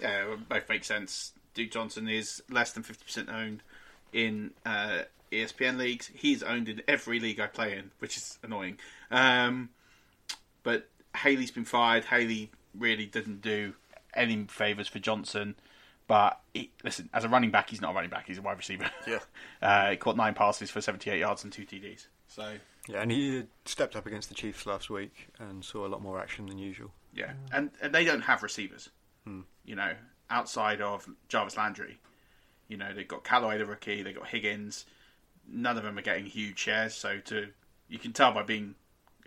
[0.00, 1.32] well, both make sense.
[1.54, 3.62] Duke Johnson is less than fifty percent owned
[4.12, 6.10] in uh, ESPN leagues.
[6.14, 8.78] He's owned in every league I play in, which is annoying.
[9.10, 9.70] Um,
[10.62, 12.04] but Haley's been fired.
[12.04, 13.74] Haley really didn't do
[14.14, 15.54] any favours for Johnson.
[16.06, 18.26] But he, listen, as a running back, he's not a running back.
[18.26, 18.90] He's a wide receiver.
[19.06, 19.20] Yeah.
[19.62, 22.06] uh, he caught nine passes for 78 yards and two TDs.
[22.28, 22.54] So
[22.88, 26.18] Yeah, and he stepped up against the Chiefs last week and saw a lot more
[26.18, 26.92] action than usual.
[27.14, 28.90] yeah, and, and they don't have receivers.
[29.26, 29.40] Hmm.
[29.64, 29.92] You know,
[30.30, 31.98] outside of Jarvis Landry,
[32.68, 34.84] you know they've got Callaway the rookie, they've got Higgins.
[35.50, 37.48] None of them are getting huge shares, so to
[37.88, 38.74] you can tell by being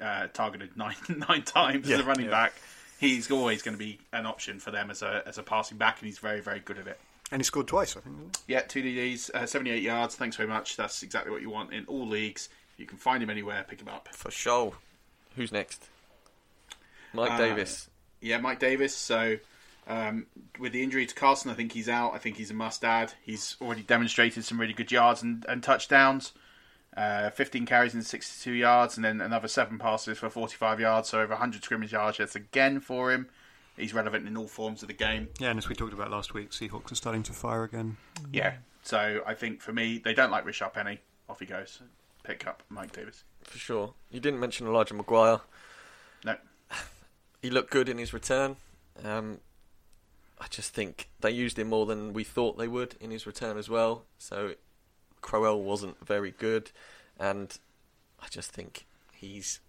[0.01, 0.95] uh, targeted nine
[1.29, 2.31] nine times Yeah, as a running yeah.
[2.31, 2.53] back,
[2.99, 5.99] he's always going to be an option for them as a as a passing back,
[5.99, 6.99] and he's very very good at it.
[7.31, 8.15] And he scored twice, I think.
[8.47, 10.15] Yeah, two DDs, uh, 78 yards.
[10.15, 10.77] Thanks very much.
[10.77, 12.47] That's exactly what you want in all leagues.
[12.77, 13.65] You can find him anywhere.
[13.67, 14.07] Pick him up.
[14.13, 14.73] For sure.
[15.35, 15.89] Who's next?
[17.13, 17.89] Mike Uh, Davis.
[18.21, 18.95] Yeah, Mike Davis.
[18.95, 19.35] So
[19.87, 20.27] um,
[20.59, 22.13] with the injury to Carson, I think he's out.
[22.13, 23.13] I think he's a must-add.
[23.23, 26.33] He's already demonstrated some really good yards and, and touchdowns.
[26.95, 31.09] Uh, 15 carries and 62 yards, and then another seven passes for 45 yards.
[31.09, 32.17] So over 100 scrimmage yards.
[32.17, 33.29] That's again for him.
[33.77, 35.29] He's relevant in all forms of the game.
[35.39, 37.97] Yeah, and as we talked about last week, Seahawks are starting to fire again.
[38.33, 38.55] Yeah.
[38.81, 40.99] So I think for me, they don't like Rashaad Penny.
[41.29, 41.81] Off he goes.
[42.23, 43.23] Pick up Mike Davis.
[43.43, 43.93] For sure.
[44.09, 45.41] You didn't mention Elijah McGuire.
[46.25, 46.35] No.
[47.39, 48.55] He looked good in his return.
[49.05, 49.39] Um,
[50.39, 53.57] I just think they used him more than we thought they would in his return
[53.57, 54.03] as well.
[54.17, 54.53] So
[55.21, 56.71] Crowell wasn't very good,
[57.19, 57.57] and
[58.21, 59.59] I just think he's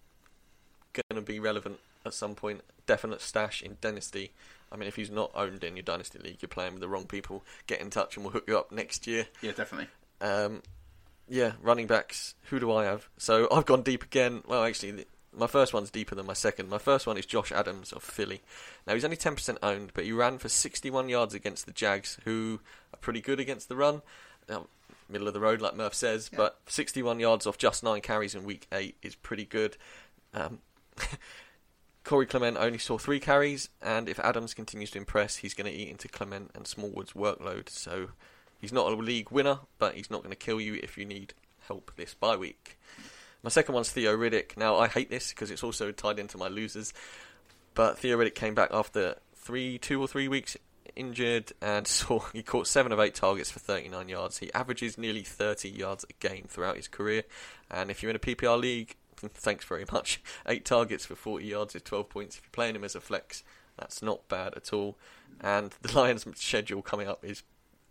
[0.93, 2.61] going to be relevant at some point.
[2.85, 4.31] Definite stash in Dynasty.
[4.71, 7.05] I mean, if he's not owned in your Dynasty League, you're playing with the wrong
[7.05, 7.43] people.
[7.67, 9.27] Get in touch and we'll hook you up next year.
[9.41, 9.87] Yeah, definitely.
[10.21, 10.61] Um,
[11.27, 12.35] yeah, running backs.
[12.43, 13.09] Who do I have?
[13.17, 14.43] So I've gone deep again.
[14.47, 15.05] Well, actually,
[15.35, 16.69] my first one's deeper than my second.
[16.69, 18.41] My first one is Josh Adams of Philly.
[18.87, 22.17] Now he's only ten percent owned, but he ran for sixty-one yards against the Jags,
[22.25, 22.59] who
[22.93, 24.01] are pretty good against the run.
[24.47, 24.67] Now,
[25.07, 28.43] middle of the road, like Murph says, but sixty-one yards off just nine carries in
[28.43, 29.77] week eight is pretty good.
[30.33, 30.59] Um,
[32.03, 35.77] Corey Clement only saw three carries, and if Adams continues to impress, he's going to
[35.77, 37.69] eat into Clement and Smallwood's workload.
[37.69, 38.09] So
[38.59, 41.33] he's not a league winner, but he's not going to kill you if you need
[41.67, 42.79] help this bye week.
[43.43, 44.57] My second one's Theo Riddick.
[44.57, 46.93] Now I hate this because it's also tied into my losers,
[47.73, 50.57] but Theo Riddick came back after three, two or three weeks
[50.95, 54.37] injured and saw he caught seven of eight targets for 39 yards.
[54.39, 57.23] He averages nearly 30 yards a game throughout his career,
[57.71, 60.21] and if you're in a PPR league, thanks very much.
[60.47, 62.37] Eight targets for 40 yards is 12 points.
[62.37, 63.43] If you're playing him as a flex,
[63.77, 64.97] that's not bad at all.
[65.41, 67.43] And the Lions' schedule coming up is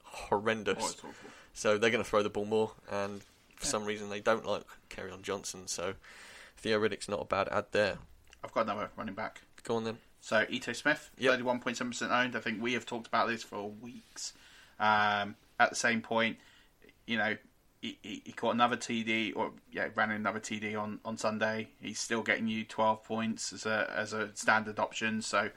[0.04, 0.96] horrendous.
[1.04, 1.08] Oh.
[1.54, 3.22] So they're going to throw the ball more, and
[3.58, 4.62] for some reason they don't like
[5.12, 5.66] on Johnson.
[5.68, 5.94] So
[6.56, 7.98] Theo Riddick's not a bad ad there.
[8.42, 9.42] I've got another running back.
[9.62, 9.98] Go on then.
[10.20, 11.32] So Ito Smith, Yep.
[11.32, 12.34] thirty-one point seven percent owned.
[12.36, 14.32] I think we have talked about this for weeks.
[14.80, 16.38] Um, at the same point,
[17.06, 17.36] you know,
[17.80, 21.68] he, he, he caught another TD, or yeah, ran another TD on, on Sunday.
[21.80, 25.22] He's still getting you twelve points as a as a standard option.
[25.22, 25.50] So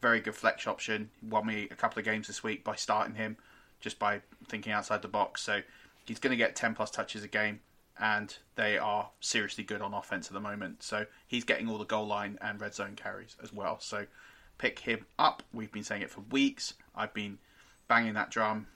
[0.00, 1.10] very good flex option.
[1.22, 3.36] Won me a couple of games this week by starting him,
[3.80, 5.42] just by thinking outside the box.
[5.42, 5.60] So
[6.04, 7.60] he's going to get ten plus touches a game.
[7.96, 10.82] And they are seriously good on offense at the moment.
[10.82, 13.78] So he's getting all the goal line and red zone carries as well.
[13.78, 14.06] So
[14.58, 15.44] pick him up.
[15.52, 16.74] We've been saying it for weeks.
[16.96, 17.38] I've been
[17.86, 18.66] banging that drum,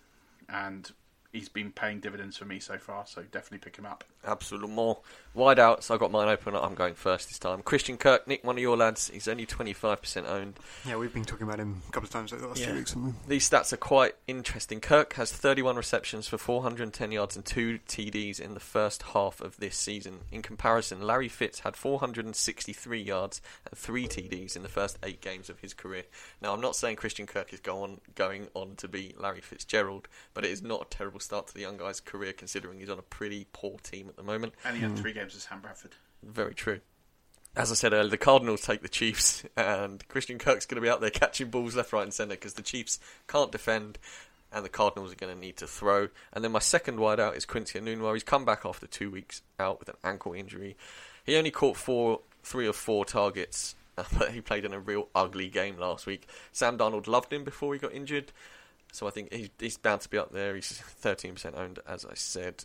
[0.49, 0.89] and
[1.33, 3.07] he's been paying dividends for me so far.
[3.07, 4.05] So definitely pick him up.
[4.27, 4.99] Absolute more.
[5.35, 6.57] Wide out, so I got mine open.
[6.57, 7.63] I'm going first this time.
[7.63, 9.09] Christian Kirk, Nick, one of your lads.
[9.13, 10.55] He's only 25% owned.
[10.85, 12.67] Yeah, we've been talking about him a couple of times over the last Yeah.
[12.69, 12.97] few weeks.
[13.29, 14.81] These stats are quite interesting.
[14.81, 19.59] Kirk has 31 receptions for 410 yards and two TDs in the first half of
[19.59, 20.21] this season.
[20.33, 23.41] In comparison, Larry Fitz had 463 yards
[23.71, 26.05] and three TDs in the first eight games of his career.
[26.41, 30.09] Now, I'm not saying Christian Kirk is go on, going on to be Larry Fitzgerald,
[30.35, 32.99] but it is not a terrible start to the young guy's career considering he's on
[32.99, 34.55] a pretty poor team at the moment.
[34.65, 34.97] And he had hmm.
[34.97, 35.95] three games as Sam Bradford.
[36.23, 36.81] Very true.
[37.57, 40.91] As I said earlier, the Cardinals take the Chiefs, and Christian Kirk's going to be
[40.91, 43.99] out there catching balls left, right, and centre because the Chiefs can't defend,
[44.53, 46.09] and the Cardinals are going to need to throw.
[46.33, 48.15] And then my second wideout is Quincy Enunwa.
[48.15, 50.77] He's come back after two weeks out with an ankle injury.
[51.25, 55.49] He only caught four, three or four targets, but he played in a real ugly
[55.49, 56.29] game last week.
[56.53, 58.33] Sam Darnold loved him before he got injured,
[58.93, 60.55] so I think he's, he's bound to be up there.
[60.55, 62.65] He's 13% owned, as I said.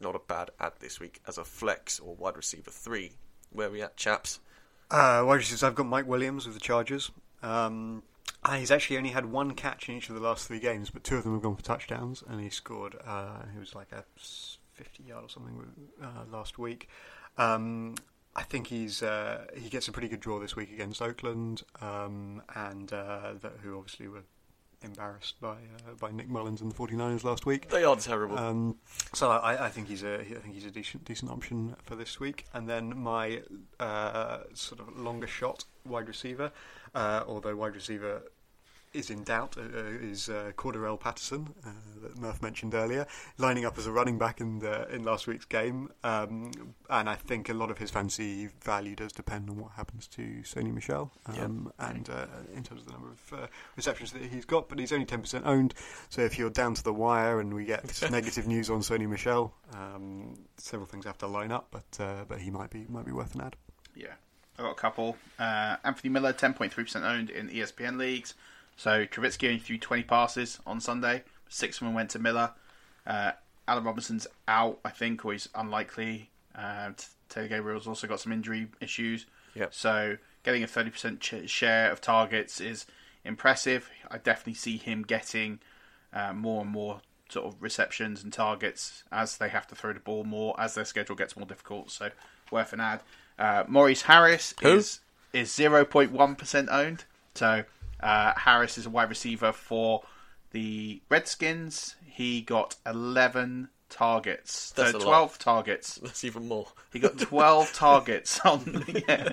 [0.00, 3.12] Not a bad ad this week as a flex or wide receiver three.
[3.50, 4.40] Where are we at, chaps?
[4.90, 7.10] Uh, wide receivers, I've got Mike Williams with the Chargers.
[7.42, 8.02] Um,
[8.44, 11.02] uh, he's actually only had one catch in each of the last three games, but
[11.02, 12.96] two of them have gone for touchdowns, and he scored.
[13.04, 14.04] Uh, he was like a
[14.74, 15.60] 50 yard or something
[16.02, 16.88] uh, last week.
[17.38, 17.94] Um,
[18.34, 22.42] I think he's uh, he gets a pretty good draw this week against Oakland, um,
[22.54, 24.24] and uh, the, who obviously were
[24.82, 27.68] embarrassed by uh, by Nick Mullens and the 49ers last week.
[27.70, 28.38] They are terrible.
[28.38, 28.76] Um,
[29.14, 32.20] so I, I think he's a I think he's a decent decent option for this
[32.20, 32.46] week.
[32.52, 33.42] And then my
[33.80, 36.52] uh, sort of longer shot wide receiver,
[36.94, 38.22] uh, although wide receiver
[38.96, 41.70] is in doubt uh, uh, is uh, Cordarrelle Patterson uh,
[42.02, 43.06] that Murph mentioned earlier,
[43.38, 46.50] lining up as a running back in the in last week's game, um,
[46.88, 50.22] and I think a lot of his fancy value does depend on what happens to
[50.42, 54.44] Sony Michel um, and uh, in terms of the number of uh, receptions that he's
[54.44, 54.68] got.
[54.68, 55.74] But he's only ten percent owned,
[56.08, 59.52] so if you're down to the wire and we get negative news on Sony Michel,
[59.74, 63.12] um, several things have to line up, but uh, but he might be might be
[63.12, 63.56] worth an ad.
[63.94, 64.14] Yeah.
[64.58, 65.16] I've got a couple.
[65.38, 68.32] Uh, Anthony Miller, 10.3% owned in ESPN leagues.
[68.76, 71.24] So Trubisky only threw 20 passes on Sunday.
[71.48, 72.52] Six of them went to Miller.
[73.06, 73.32] Uh,
[73.68, 76.30] Allen Robinson's out, I think, or he's unlikely.
[76.54, 76.90] Uh,
[77.28, 79.26] Taylor Gabriel's also got some injury issues.
[79.54, 79.74] Yep.
[79.74, 82.86] So getting a 30% ch- share of targets is
[83.24, 83.90] impressive.
[84.10, 85.60] I definitely see him getting
[86.12, 90.00] uh, more and more sort of receptions and targets as they have to throw the
[90.00, 91.90] ball more, as their schedule gets more difficult.
[91.90, 92.10] So
[92.52, 93.02] worth an ad.
[93.38, 94.76] Uh, Maurice Harris Who?
[94.76, 95.00] is
[95.32, 97.04] is 0.1% owned.
[97.34, 97.64] So
[98.00, 100.02] uh, Harris is a wide receiver for
[100.52, 101.96] the Redskins.
[102.04, 104.72] He got 11 targets.
[104.72, 105.06] That's so a lot.
[105.06, 105.94] 12 targets.
[106.02, 106.68] That's even more.
[106.92, 109.32] He got 12 targets on yeah,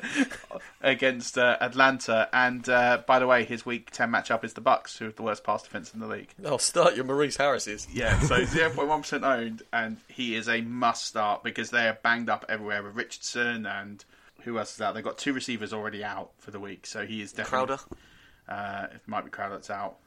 [0.81, 2.29] against uh, Atlanta.
[2.33, 5.23] And uh, by the way, his week 10 matchup is the Bucks, who are the
[5.23, 6.33] worst pass defense in the league.
[6.43, 7.87] Oh, start your Maurice Harris's.
[7.91, 12.45] Yeah, so 0.1% owned, and he is a must start because they are banged up
[12.49, 14.03] everywhere with Richardson and
[14.43, 14.93] who else is out?
[14.93, 17.77] They've got two receivers already out for the week, so he is definitely.
[17.77, 17.83] Crowder?
[18.47, 19.97] Uh, it might be Crowder that's out.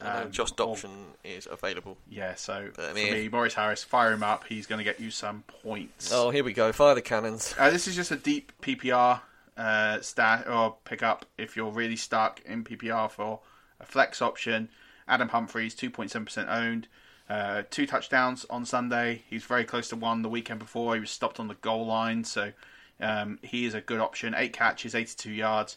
[0.00, 0.76] Um, Josh or-
[1.24, 1.96] is available.
[2.10, 4.44] Yeah, so I for me, Maurice Harris, fire him up.
[4.48, 6.10] He's going to get you some points.
[6.12, 6.72] Oh, here we go.
[6.72, 7.54] Fire the cannons.
[7.58, 9.20] Uh, this is just a deep PPR
[9.56, 13.40] uh, stat or pickup if you're really stuck in PPR for
[13.80, 14.68] a flex option.
[15.06, 16.88] Adam Humphries, 2.7% owned,
[17.28, 19.22] uh, two touchdowns on Sunday.
[19.28, 20.94] He's very close to one the weekend before.
[20.94, 22.52] He was stopped on the goal line, so
[23.00, 24.34] um, he is a good option.
[24.36, 25.76] Eight catches, 82 yards.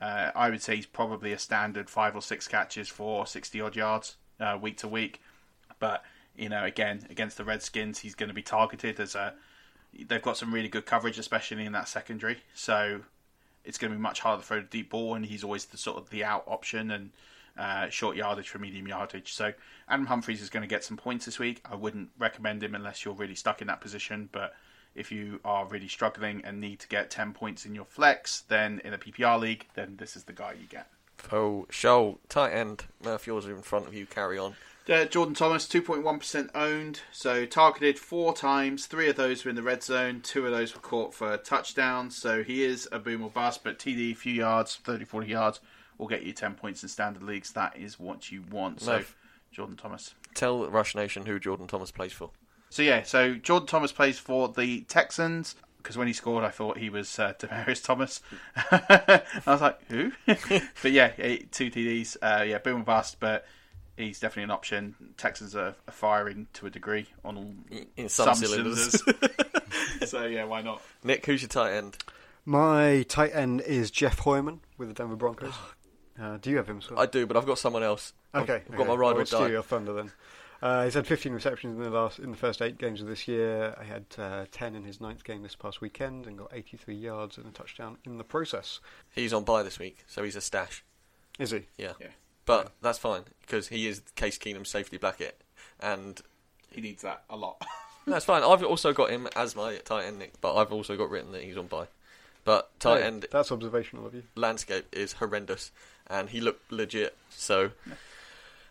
[0.00, 3.76] Uh, I would say he's probably a standard five or six catches for 60 odd
[3.76, 5.20] yards uh, week to week.
[5.78, 6.04] But
[6.36, 9.34] you know, again, against the Redskins, he's going to be targeted as a.
[10.06, 12.38] They've got some really good coverage, especially in that secondary.
[12.54, 13.00] So
[13.64, 15.78] it's going to be much harder to throw the deep ball, and he's always the
[15.78, 17.10] sort of the out option and
[17.56, 19.32] uh, short yardage for medium yardage.
[19.32, 19.52] So
[19.88, 21.62] Adam Humphries is going to get some points this week.
[21.64, 24.54] I wouldn't recommend him unless you're really stuck in that position, but
[24.96, 28.80] if you are really struggling and need to get 10 points in your flex, then
[28.84, 30.88] in a PPR league, then this is the guy you get.
[31.30, 32.84] Oh, show tight end.
[33.04, 34.06] Murph, yours are in front of you.
[34.06, 34.54] Carry on.
[34.88, 38.86] Uh, Jordan Thomas, 2.1% owned, so targeted four times.
[38.86, 42.16] Three of those were in the red zone, two of those were caught for touchdowns.
[42.16, 45.60] So he is a boom or bust, but TD, few yards, 30, 40 yards,
[45.98, 47.52] will get you 10 points in standard leagues.
[47.52, 48.80] That is what you want.
[48.80, 49.16] So, Murph.
[49.50, 50.14] Jordan Thomas.
[50.34, 52.30] Tell Rush Nation who Jordan Thomas plays for.
[52.70, 55.54] So, yeah, so Jordan Thomas plays for the Texans.
[55.78, 58.20] Because when he scored, I thought he was uh, Demaryius Thomas.
[58.56, 60.10] I was like, who?
[60.26, 61.10] but yeah,
[61.52, 62.16] two TDs.
[62.20, 63.46] Uh, yeah, boom and bust, but
[63.96, 64.94] he's definitely an option.
[65.16, 67.54] Texans are, are firing to a degree on all,
[67.96, 69.00] In some cylinders.
[69.00, 69.30] cylinders.
[70.06, 70.82] so yeah, why not?
[71.04, 71.96] Nick, who's your tight end?
[72.44, 75.54] My tight end is Jeff Heuerman with the Denver Broncos.
[76.18, 76.80] Uh, do you have him?
[76.80, 76.94] Sir?
[76.96, 78.14] I do, but I've got someone else.
[78.32, 79.48] I've- Okay, I've got my ride or steal die.
[79.48, 80.10] your thunder then.
[80.62, 83.28] Uh, he's had 15 receptions in the last in the first eight games of this
[83.28, 83.76] year.
[83.82, 87.36] He had uh, 10 in his ninth game this past weekend and got 83 yards
[87.36, 88.80] and a touchdown in the process.
[89.14, 90.82] He's on bye this week, so he's a stash.
[91.38, 91.66] Is he?
[91.76, 91.92] Yeah.
[92.00, 92.08] Yeah.
[92.46, 95.40] But that's fine, because he is Case Keenum's safety blanket.
[95.80, 96.20] And
[96.70, 97.60] He needs that a lot.
[98.06, 98.42] that's fine.
[98.42, 101.42] I've also got him as my tight end, Nick, but I've also got written that
[101.42, 101.88] he's on bye.
[102.44, 104.22] But tight Hey, end That's observational of you.
[104.36, 105.72] landscape is horrendous,
[106.06, 107.16] and he looked legit.
[107.30, 107.72] So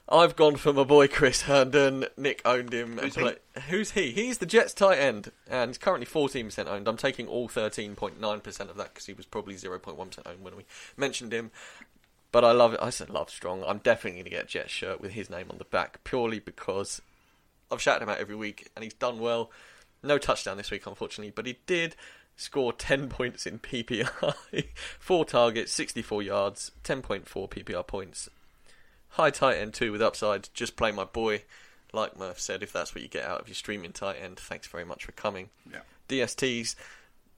[0.08, 2.06] I've gone for my boy Chris Herndon.
[2.16, 2.98] Nick owned him.
[3.00, 4.12] Who's and play- Who's he?
[4.12, 6.88] He's the Jets tight end, and he's currently 14% owned.
[6.88, 9.98] I'm taking all 13.9% of that because he was probably 0.1%
[10.28, 11.50] owned when we mentioned him.
[12.32, 12.80] But I love it.
[12.84, 13.64] I said love strong.
[13.66, 16.40] I'm definitely going to get a Jets shirt with his name on the back purely
[16.40, 17.02] because
[17.72, 19.50] I've shouted him out every week, and he's done well.
[20.04, 21.96] No touchdown this week, unfortunately, but he did
[22.36, 24.68] score 10 points in PPI.
[25.00, 28.30] Four targets, 64 yards, 10.4 PPR points.
[29.16, 30.50] High tight end too with upside.
[30.54, 31.44] Just play my boy.
[31.94, 34.68] Like Murph said, if that's what you get out of your streaming tight end, thanks
[34.68, 35.50] very much for coming.
[35.72, 35.80] Yeah.
[36.10, 36.76] DSTs,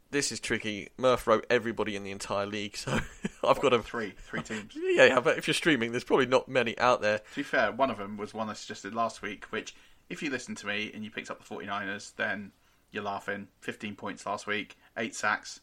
[0.10, 0.90] this is tricky.
[0.98, 3.00] Murph wrote everybody in the entire league, so
[3.48, 4.74] I've got a three, three teams.
[4.76, 7.20] Yeah, yeah, but if you're streaming, there's probably not many out there.
[7.20, 9.76] To be fair, one of them was one I suggested last week, which,
[10.10, 12.52] if you listen to me and you picked up the 49ers, then
[12.90, 13.50] you're laughing.
[13.62, 15.60] 15 points last week, 8 sacks.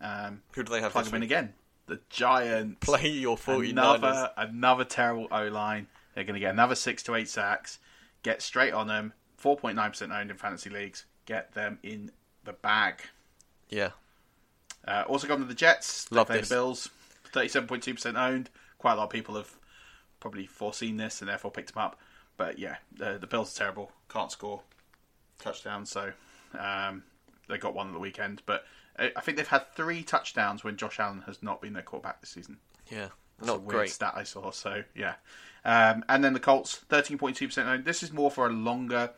[0.00, 1.52] Um, Who do they have Plug them in again.
[1.90, 2.86] The Giants.
[2.86, 3.70] Play your 49ers.
[3.70, 5.88] Another, another terrible O line.
[6.14, 7.80] They're going to get another 6 to 8 sacks.
[8.22, 9.12] Get straight on them.
[9.42, 11.06] 4.9% owned in fantasy leagues.
[11.26, 12.12] Get them in
[12.44, 13.02] the bag.
[13.70, 13.90] Yeah.
[14.86, 16.10] Uh, also gone to the Jets.
[16.12, 16.48] Love play this.
[16.48, 16.90] the Bills.
[17.32, 18.50] 37.2% owned.
[18.78, 19.50] Quite a lot of people have
[20.20, 21.98] probably foreseen this and therefore picked them up.
[22.36, 23.90] But yeah, the, the Bills are terrible.
[24.08, 24.60] Can't score
[25.40, 26.12] touchdowns, so
[26.56, 27.02] um,
[27.48, 28.42] they got one at the weekend.
[28.46, 28.64] But
[28.98, 32.20] I I think they've had three touchdowns when Josh Allen has not been their quarterback
[32.20, 32.58] this season.
[32.90, 33.90] Yeah, That's not a weird great.
[33.90, 34.50] stat I saw.
[34.50, 35.14] So yeah,
[35.64, 37.84] um, and then the Colts, thirteen point two percent.
[37.84, 39.10] This is more for a longer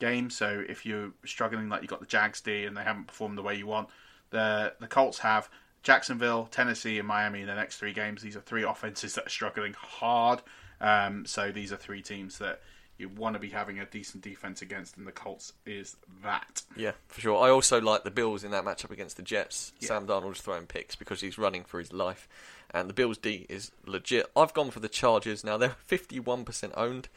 [0.00, 0.30] game.
[0.30, 3.42] So if you're struggling, like you got the Jags D and they haven't performed the
[3.42, 3.88] way you want,
[4.30, 5.48] the the Colts have
[5.82, 8.22] Jacksonville, Tennessee, and Miami in the next three games.
[8.22, 10.40] These are three offenses that are struggling hard.
[10.80, 12.60] Um, so these are three teams that
[12.98, 16.62] you want to be having a decent defense against, and the Colts is that.
[16.76, 17.44] Yeah, for sure.
[17.44, 19.72] I also like the Bills in that matchup against the Jets.
[19.80, 19.88] Yeah.
[19.88, 22.28] Sam Darnold's throwing picks because he's running for his life,
[22.70, 24.26] and the Bills D is legit.
[24.36, 25.56] I've gone for the Chargers now.
[25.56, 27.08] They're fifty-one percent owned,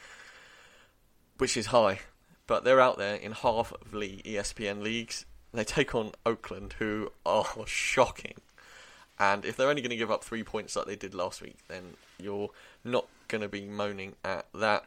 [1.38, 2.00] which is high,
[2.48, 5.26] but they're out there in half of the ESPN leagues.
[5.54, 8.36] They take on Oakland, who are shocking.
[9.20, 11.58] And if they're only going to give up three points like they did last week,
[11.68, 12.50] then you're
[12.84, 14.86] not going to be moaning at that.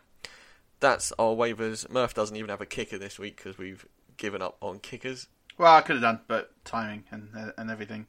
[0.81, 1.89] That's our waivers.
[1.91, 5.29] Murph doesn't even have a kicker this week because we've given up on kickers.
[5.59, 8.07] Well, I could have done, but timing and and everything.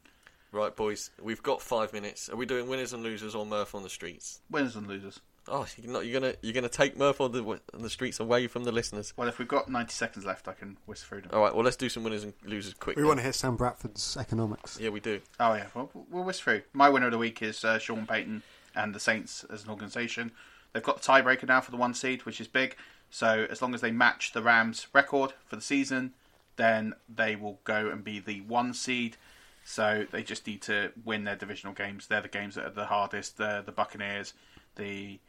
[0.53, 2.29] Right, boys, we've got five minutes.
[2.29, 4.41] Are we doing winners and losers or Murph on the streets?
[4.49, 5.21] Winners and losers.
[5.47, 8.47] Oh, you're, not, you're gonna you're gonna take Murph on the on the streets away
[8.47, 9.13] from the listeners.
[9.17, 11.31] Well, if we've got ninety seconds left, I can whisk through them.
[11.33, 12.95] All right, well let's do some winners and losers quick.
[12.95, 13.07] We then.
[13.07, 14.79] want to hear Sam Bradford's economics.
[14.79, 15.19] Yeah, we do.
[15.39, 16.61] Oh yeah, well, we'll whisk through.
[16.73, 18.43] My winner of the week is uh, Sean Payton
[18.75, 20.31] and the Saints as an organisation.
[20.73, 22.75] They've got the tiebreaker now for the one seed, which is big.
[23.09, 26.13] So as long as they match the Rams' record for the season,
[26.55, 29.17] then they will go and be the one seed.
[29.63, 32.07] So they just need to win their divisional games.
[32.07, 33.37] They're the games that are the hardest.
[33.37, 34.33] The the Buccaneers,
[34.75, 35.19] the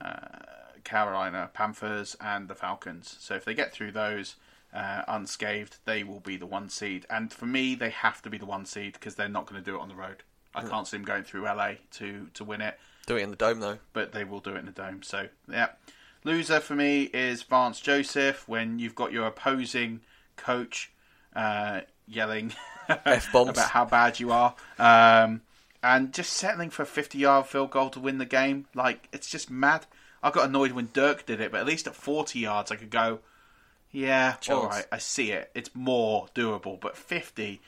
[0.00, 0.28] uh,
[0.84, 3.16] Carolina Panthers, and the Falcons.
[3.20, 4.36] So if they get through those
[4.72, 7.04] uh, unscathed, they will be the one seed.
[7.10, 9.70] And for me, they have to be the one seed because they're not going to
[9.70, 10.22] do it on the road.
[10.54, 12.78] I can't see them going through LA to to win it.
[13.08, 13.78] Do it in the dome though.
[13.94, 15.02] But they will do it in the dome.
[15.02, 15.70] So yeah,
[16.24, 20.00] loser for me is Vance Joseph when you've got your opposing
[20.36, 20.92] coach
[21.34, 22.52] uh, yelling
[22.88, 24.54] about how bad you are.
[24.78, 25.40] Um,
[25.82, 28.66] and just settling for a 50 yard field goal to win the game.
[28.74, 29.86] Like, it's just mad.
[30.22, 32.90] I got annoyed when Dirk did it, but at least at 40 yards, I could
[32.90, 33.20] go,
[33.90, 34.48] yeah, Chance.
[34.50, 35.50] all right, I see it.
[35.54, 36.78] It's more doable.
[36.78, 37.60] But 50,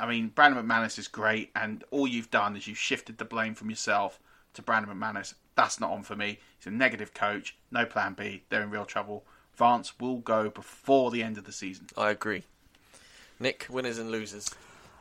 [0.00, 3.54] I mean, Brandon McManus is great, and all you've done is you've shifted the blame
[3.54, 4.18] from yourself
[4.58, 5.34] to Brandon McManus.
[5.54, 6.38] That's not on for me.
[6.58, 8.42] He's a negative coach, no plan B.
[8.48, 9.24] They're in real trouble.
[9.56, 11.86] Vance will go before the end of the season.
[11.96, 12.42] I agree.
[13.40, 14.50] Nick, winners and losers.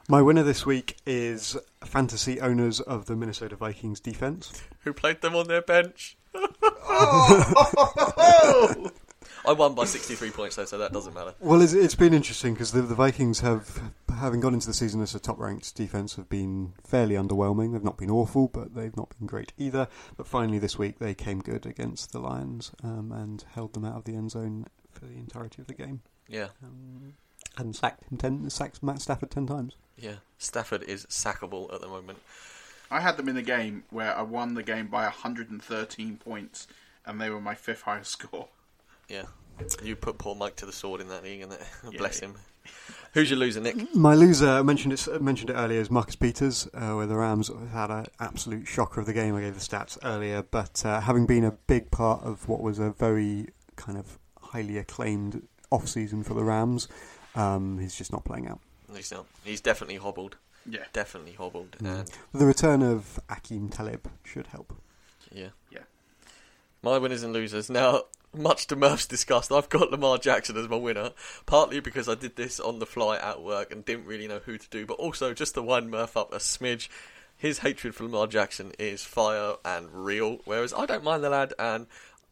[0.08, 4.62] My winner this week is fantasy owners of the Minnesota Vikings defense.
[4.84, 6.18] Who played them on their bench?
[6.90, 8.92] Oh!
[9.48, 11.34] I won by 63 points though, so that doesn't matter.
[11.40, 15.02] Well, it's, it's been interesting because the, the Vikings have, having gone into the season
[15.02, 17.72] as a top-ranked defense, have been fairly underwhelming.
[17.72, 19.88] They've not been awful, but they've not been great either.
[20.18, 23.96] But finally, this week they came good against the Lions um, and held them out
[23.96, 26.02] of the end zone for the entirety of the game.
[26.28, 26.50] Yeah.
[26.62, 27.14] Um,
[27.58, 29.78] and sacked him ten, sacked Matt Stafford ten times.
[29.98, 32.20] Yeah, Stafford is sackable at the moment.
[32.92, 36.68] I had them in a game where I won the game by 113 points,
[37.06, 38.50] and they were my fifth highest score.
[39.10, 39.24] Yeah,
[39.84, 41.52] you put poor Mike to the sword in that league, and
[41.92, 41.98] Yeah.
[41.98, 42.36] bless him.
[43.14, 43.96] Who's your loser, Nick?
[43.96, 47.50] My loser, I mentioned it, mentioned it earlier, is Marcus Peters, uh, where the Rams
[47.72, 49.34] had an absolute shocker of the game.
[49.36, 52.78] I gave the stats earlier, but uh, having been a big part of what was
[52.80, 53.48] a very
[53.78, 55.42] kind of highly acclaimed
[55.72, 56.88] off-season for the Rams,
[57.36, 58.60] um, he's just not playing out.
[58.94, 59.26] He's not.
[59.44, 60.36] He's definitely hobbled.
[60.70, 60.84] Yeah.
[60.92, 61.72] definitely hobbled.
[61.80, 62.00] Mm.
[62.02, 64.74] And The return of Aqib Talib should help.
[65.32, 65.80] yeah, Yeah.
[66.84, 67.70] My winners and losers.
[67.70, 68.04] Now,
[68.34, 71.12] much to Murph's disgust, I've got Lamar Jackson as my winner.
[71.46, 74.58] Partly because I did this on the fly at work and didn't really know who
[74.58, 76.90] to do, but also just to wind Murph up a smidge.
[77.38, 81.54] His hatred for Lamar Jackson is fire and real, whereas I don't mind the lad,
[81.60, 81.86] and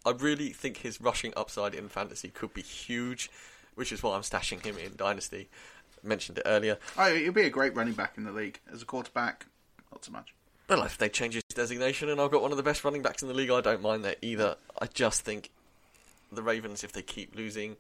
[0.06, 3.30] I really think his rushing upside in fantasy could be huge,
[3.76, 5.48] which is why I'm stashing him in Dynasty.
[6.04, 6.78] I Mentioned it earlier.
[6.98, 8.60] Oh, he'll be a great running back in the league.
[8.72, 9.46] As a quarterback,
[9.92, 10.34] not so much.
[10.68, 13.22] Well, if they change his designation and I've got one of the best running backs
[13.22, 14.56] in the league, I don't mind that either.
[14.82, 15.52] I just think
[16.32, 17.78] the Ravens, if they keep losing,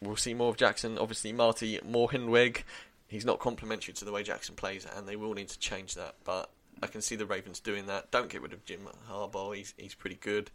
[0.00, 0.98] we'll see more of Jackson.
[0.98, 2.62] Obviously, Marty Mornhinweg,
[3.08, 6.14] he's not complimentary to the way Jackson plays, and they will need to change that.
[6.24, 6.50] But
[6.82, 8.10] I can see the Ravens doing that.
[8.10, 9.56] Don't get rid of Jim Harbaugh.
[9.56, 10.50] He's he's pretty good.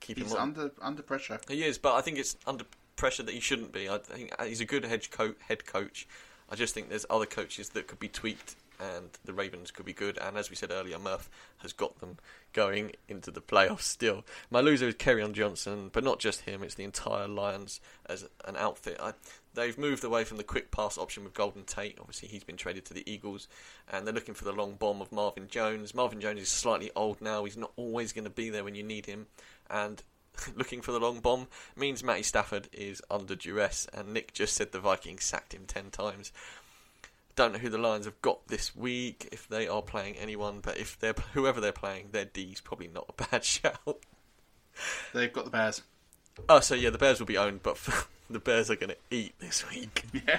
[0.00, 0.42] Keep He's him on.
[0.42, 1.40] under under pressure.
[1.48, 2.64] He is, but I think it's under
[2.96, 3.88] pressure that he shouldn't be.
[3.88, 5.36] I think he's a good head coach.
[5.46, 6.06] Head coach.
[6.50, 9.92] I just think there's other coaches that could be tweaked and the Ravens could be
[9.92, 10.18] good.
[10.18, 11.28] And as we said earlier, Murph
[11.58, 12.16] has got them
[12.52, 14.24] going into the playoffs still.
[14.50, 18.56] My loser is Kerryon Johnson, but not just him, it's the entire Lions as an
[18.56, 18.96] outfit.
[19.00, 19.12] I,
[19.54, 21.98] they've moved away from the quick pass option with Golden Tate.
[22.00, 23.48] Obviously, he's been traded to the Eagles,
[23.92, 25.94] and they're looking for the long bomb of Marvin Jones.
[25.94, 28.82] Marvin Jones is slightly old now, he's not always going to be there when you
[28.82, 29.26] need him,
[29.68, 30.02] and
[30.56, 34.72] looking for the long bomb means Matty Stafford is under duress, and Nick just said
[34.72, 36.32] the Vikings sacked him 10 times.
[37.36, 40.76] Don't know who the Lions have got this week, if they are playing anyone, but
[40.76, 44.04] if they're whoever they're playing, their D's probably not a bad shout.
[45.14, 45.82] They've got the Bears.
[46.48, 47.78] Oh, so yeah, the Bears will be owned, but
[48.30, 50.04] the Bears are going to eat this week.
[50.26, 50.38] Yeah.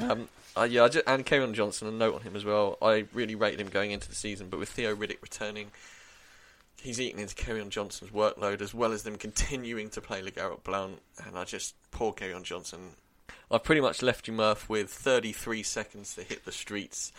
[0.00, 2.78] Um, uh, yeah, I just, and Kerryon Johnson, a note on him as well.
[2.80, 5.70] I really rated him going into the season, but with Theo Riddick returning,
[6.80, 11.00] he's eating into Kerryon Johnson's workload as well as them continuing to play LeGarrette Blount.
[11.26, 12.90] And I just, poor Kerryon Johnson.
[13.50, 17.12] I've pretty much left you, Murph, with 33 seconds to hit the streets.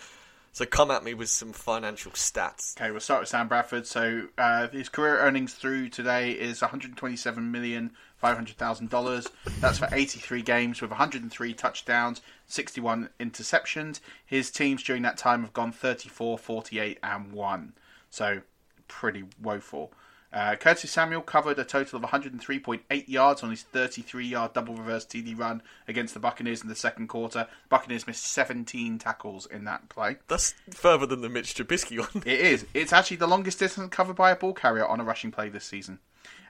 [0.56, 2.78] So come at me with some financial stats.
[2.80, 3.86] Okay, we'll start with Sam Bradford.
[3.86, 8.90] So uh, his career earnings through today is one hundred twenty-seven million five hundred thousand
[8.90, 9.28] dollars.
[9.60, 14.00] That's for eighty-three games with one hundred and three touchdowns, sixty-one interceptions.
[14.26, 17.74] His teams during that time have gone 34, 48, and one.
[18.10, 18.40] So
[18.88, 19.92] pretty woeful.
[20.36, 25.38] Uh, Curtis Samuel covered a total of 103.8 yards on his 33-yard double reverse TD
[25.40, 27.48] run against the Buccaneers in the second quarter.
[27.70, 30.18] Buccaneers missed 17 tackles in that play.
[30.28, 32.24] That's further than the Mitch Trubisky one.
[32.26, 32.66] It is.
[32.74, 35.64] It's actually the longest distance covered by a ball carrier on a rushing play this
[35.64, 36.00] season.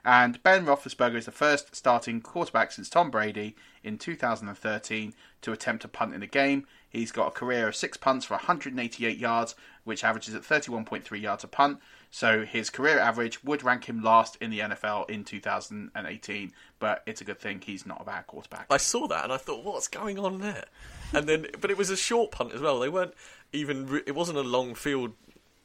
[0.06, 5.84] And Ben Roethlisberger is the first starting quarterback since Tom Brady in 2013 to attempt
[5.84, 6.64] a punt in a game.
[6.88, 11.42] He's got a career of six punts for 188 yards, which averages at 31.3 yards
[11.42, 11.80] a punt.
[12.12, 17.20] So his career average would rank him last in the NFL in 2018, but it's
[17.20, 18.66] a good thing he's not a bad quarterback.
[18.70, 20.66] I saw that and I thought, what's going on there?
[21.12, 22.78] And then, but it was a short punt as well.
[22.78, 23.14] They weren't
[23.52, 24.02] even.
[24.06, 25.14] It wasn't a long field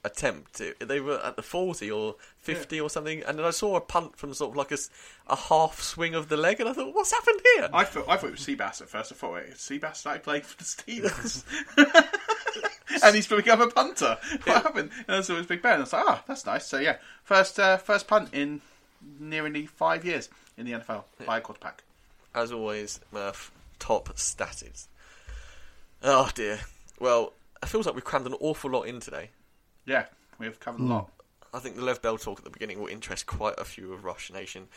[0.03, 0.61] attempt.
[0.61, 3.23] It, they were at the forty or fifty or something.
[3.23, 6.37] And then I saw a punt from sort of like a half swing of the
[6.37, 7.69] leg, and I thought, what's happened here?
[7.73, 9.11] I thought I thought it was Seabass at first.
[9.11, 11.43] I thought wait, Seabass started playing for the Steelers,
[13.03, 14.17] and he's become a punter.
[14.43, 14.91] What happened?
[15.07, 15.77] And I saw it was Big Ben.
[15.77, 16.65] I was like, ah, that's nice.
[16.65, 18.61] So yeah, first uh, first punt in
[19.19, 21.83] nearly five years in the NFL by a quarterback.
[22.33, 24.87] As always, Murph, top status.
[26.03, 26.59] Oh dear.
[26.99, 29.29] Well, it feels like we've crammed an awful lot in today.
[29.91, 30.05] Yeah,
[30.39, 31.11] we've covered a lot.
[31.53, 34.05] I think the Lev Bell talk at the beginning will interest quite a few of
[34.05, 34.69] Rush Nation.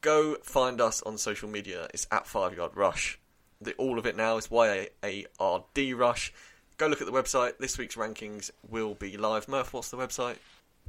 [0.00, 1.88] Go find us on social media.
[1.92, 3.18] It's at Five Yard Rush.
[3.60, 6.32] The, all of it now is Y A A R D Rush.
[6.78, 7.58] Go look at the website.
[7.58, 9.46] This week's rankings will be live.
[9.46, 10.36] Murph, what's the website?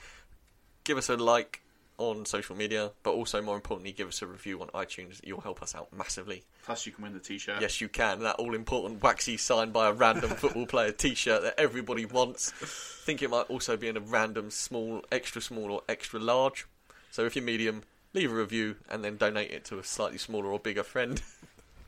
[0.84, 1.62] Give us a like
[1.98, 5.20] on social media, but also more importantly, give us a review on iTunes.
[5.24, 6.44] You'll help us out massively.
[6.64, 7.62] Plus, you can win the T-shirt.
[7.62, 8.20] Yes, you can.
[8.20, 12.54] That all important waxy signed by a random football player T-shirt that everybody wants.
[12.62, 12.66] I
[13.06, 16.68] think it might also be in a random small, extra small, or extra large.
[17.12, 17.84] So if you're medium,
[18.14, 21.22] leave a review and then donate it to a slightly smaller or bigger friend.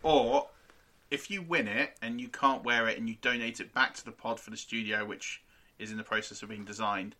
[0.02, 0.48] Or
[1.12, 4.06] if you win it and you can't wear it and you donate it back to
[4.06, 5.42] the pod for the studio, which
[5.78, 7.16] is in the process of being designed,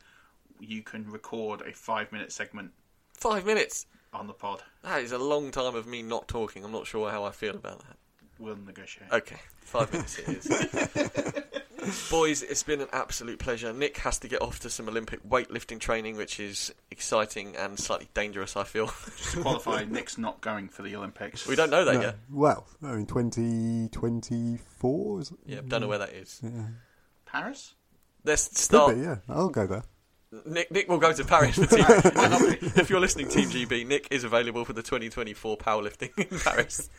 [0.60, 2.72] you can record a five-minute segment
[3.20, 3.86] Five minutes.
[4.14, 4.64] on the pod.
[4.84, 6.64] That is a long time of me not talking.
[6.64, 7.98] I'm not sure how I feel about that.
[8.40, 9.12] We'll negotiate.
[9.12, 10.48] Okay, five minutes it is.
[12.12, 13.74] Boys, it's been an absolute pleasure.
[13.74, 18.08] Nick has to get off to some Olympic weightlifting training, which is exciting and slightly
[18.14, 18.88] dangerous, I feel.
[19.32, 21.46] to qualify, Nick's not going for the Olympics.
[21.48, 22.02] We don't know that No.
[22.02, 22.16] yet.
[22.30, 25.38] Well, no, in 2024, is it?
[25.46, 26.40] Yeah, don't know where that is.
[26.44, 26.50] Yeah.
[27.26, 27.76] Paris?
[28.24, 28.96] Let's Could start.
[28.96, 29.18] be, yeah.
[29.28, 29.84] I'll go there.
[30.46, 31.86] Nick, Nick will go to Paris for team.
[32.76, 36.90] if you're listening, Team GB, Nick is available for the 2024 powerlifting in Paris.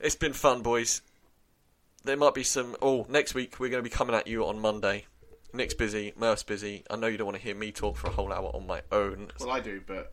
[0.00, 1.02] it's been fun, boys.
[2.04, 2.76] There might be some.
[2.80, 5.06] Oh, next week we're going to be coming at you on Monday.
[5.52, 6.84] Nick's busy, Murph's busy.
[6.88, 8.82] I know you don't want to hear me talk for a whole hour on my
[8.92, 9.32] own.
[9.40, 10.12] Well, I do, but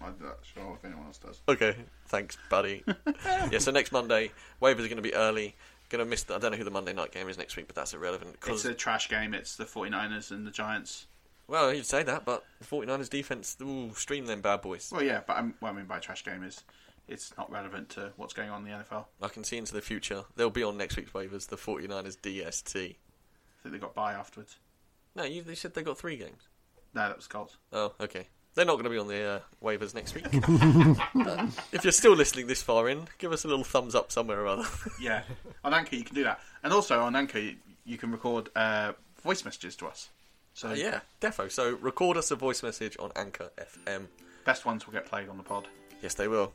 [0.00, 1.40] I'm not sure if anyone else does.
[1.48, 1.76] Okay,
[2.06, 2.82] thanks, buddy.
[3.50, 4.30] yeah, so next Monday,
[4.62, 5.54] waivers are going to be early.
[5.94, 6.24] Going to miss.
[6.24, 8.40] The, I don't know who the Monday night game is next week, but that's irrelevant.
[8.40, 8.64] Cause...
[8.64, 9.32] It's a trash game.
[9.32, 11.06] It's the 49ers and the Giants.
[11.46, 14.90] well, you'd say that, but the 49ers defense will stream them bad boys.
[14.92, 16.64] Well, yeah, but I'm, what I mean by trash game is
[17.06, 19.04] it's not relevant to what's going on in the NFL.
[19.22, 20.24] I can see into the future.
[20.34, 22.76] They'll be on next week's waivers, the 49ers DST.
[22.76, 22.96] I
[23.62, 24.56] think they got bye afterwards.
[25.14, 26.48] No, you, they said they got three games.
[26.92, 27.56] No, that was Colts.
[27.72, 28.26] Oh, okay.
[28.54, 30.24] They're not going to be on the uh, waivers next week.
[30.30, 34.42] But if you're still listening this far in, give us a little thumbs up somewhere
[34.42, 34.64] or other.
[35.00, 35.22] yeah,
[35.64, 38.92] on Anchor you can do that, and also on Anchor you, you can record uh,
[39.22, 40.08] voice messages to us.
[40.54, 41.50] So Uh, yeah, defo.
[41.50, 43.50] So record us a voice message on Anchor
[43.86, 44.06] FM.
[44.44, 45.66] best ones will get played on the pod,
[46.00, 46.52] Yes, they will.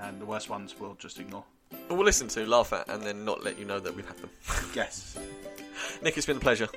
[0.00, 1.44] and the worst ones we'll just ignore.
[1.88, 4.16] But we'll listen to, laugh at, and then not let you know that we've had
[4.18, 4.30] them.
[4.74, 5.18] Yes,
[6.02, 6.68] Nick, it's been a pleasure.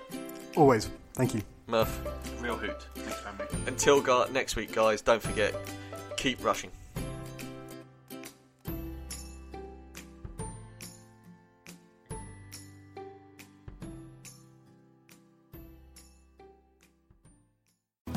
[0.55, 0.89] Always.
[1.13, 1.41] Thank you.
[1.67, 1.99] Murph.
[2.41, 2.81] real hoot.
[2.95, 3.67] Thanks for having me.
[3.67, 5.53] Until gar- next week, guys, don't forget,
[6.17, 6.71] keep rushing.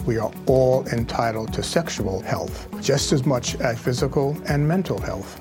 [0.07, 5.41] We are all entitled to sexual health, just as much as physical and mental health.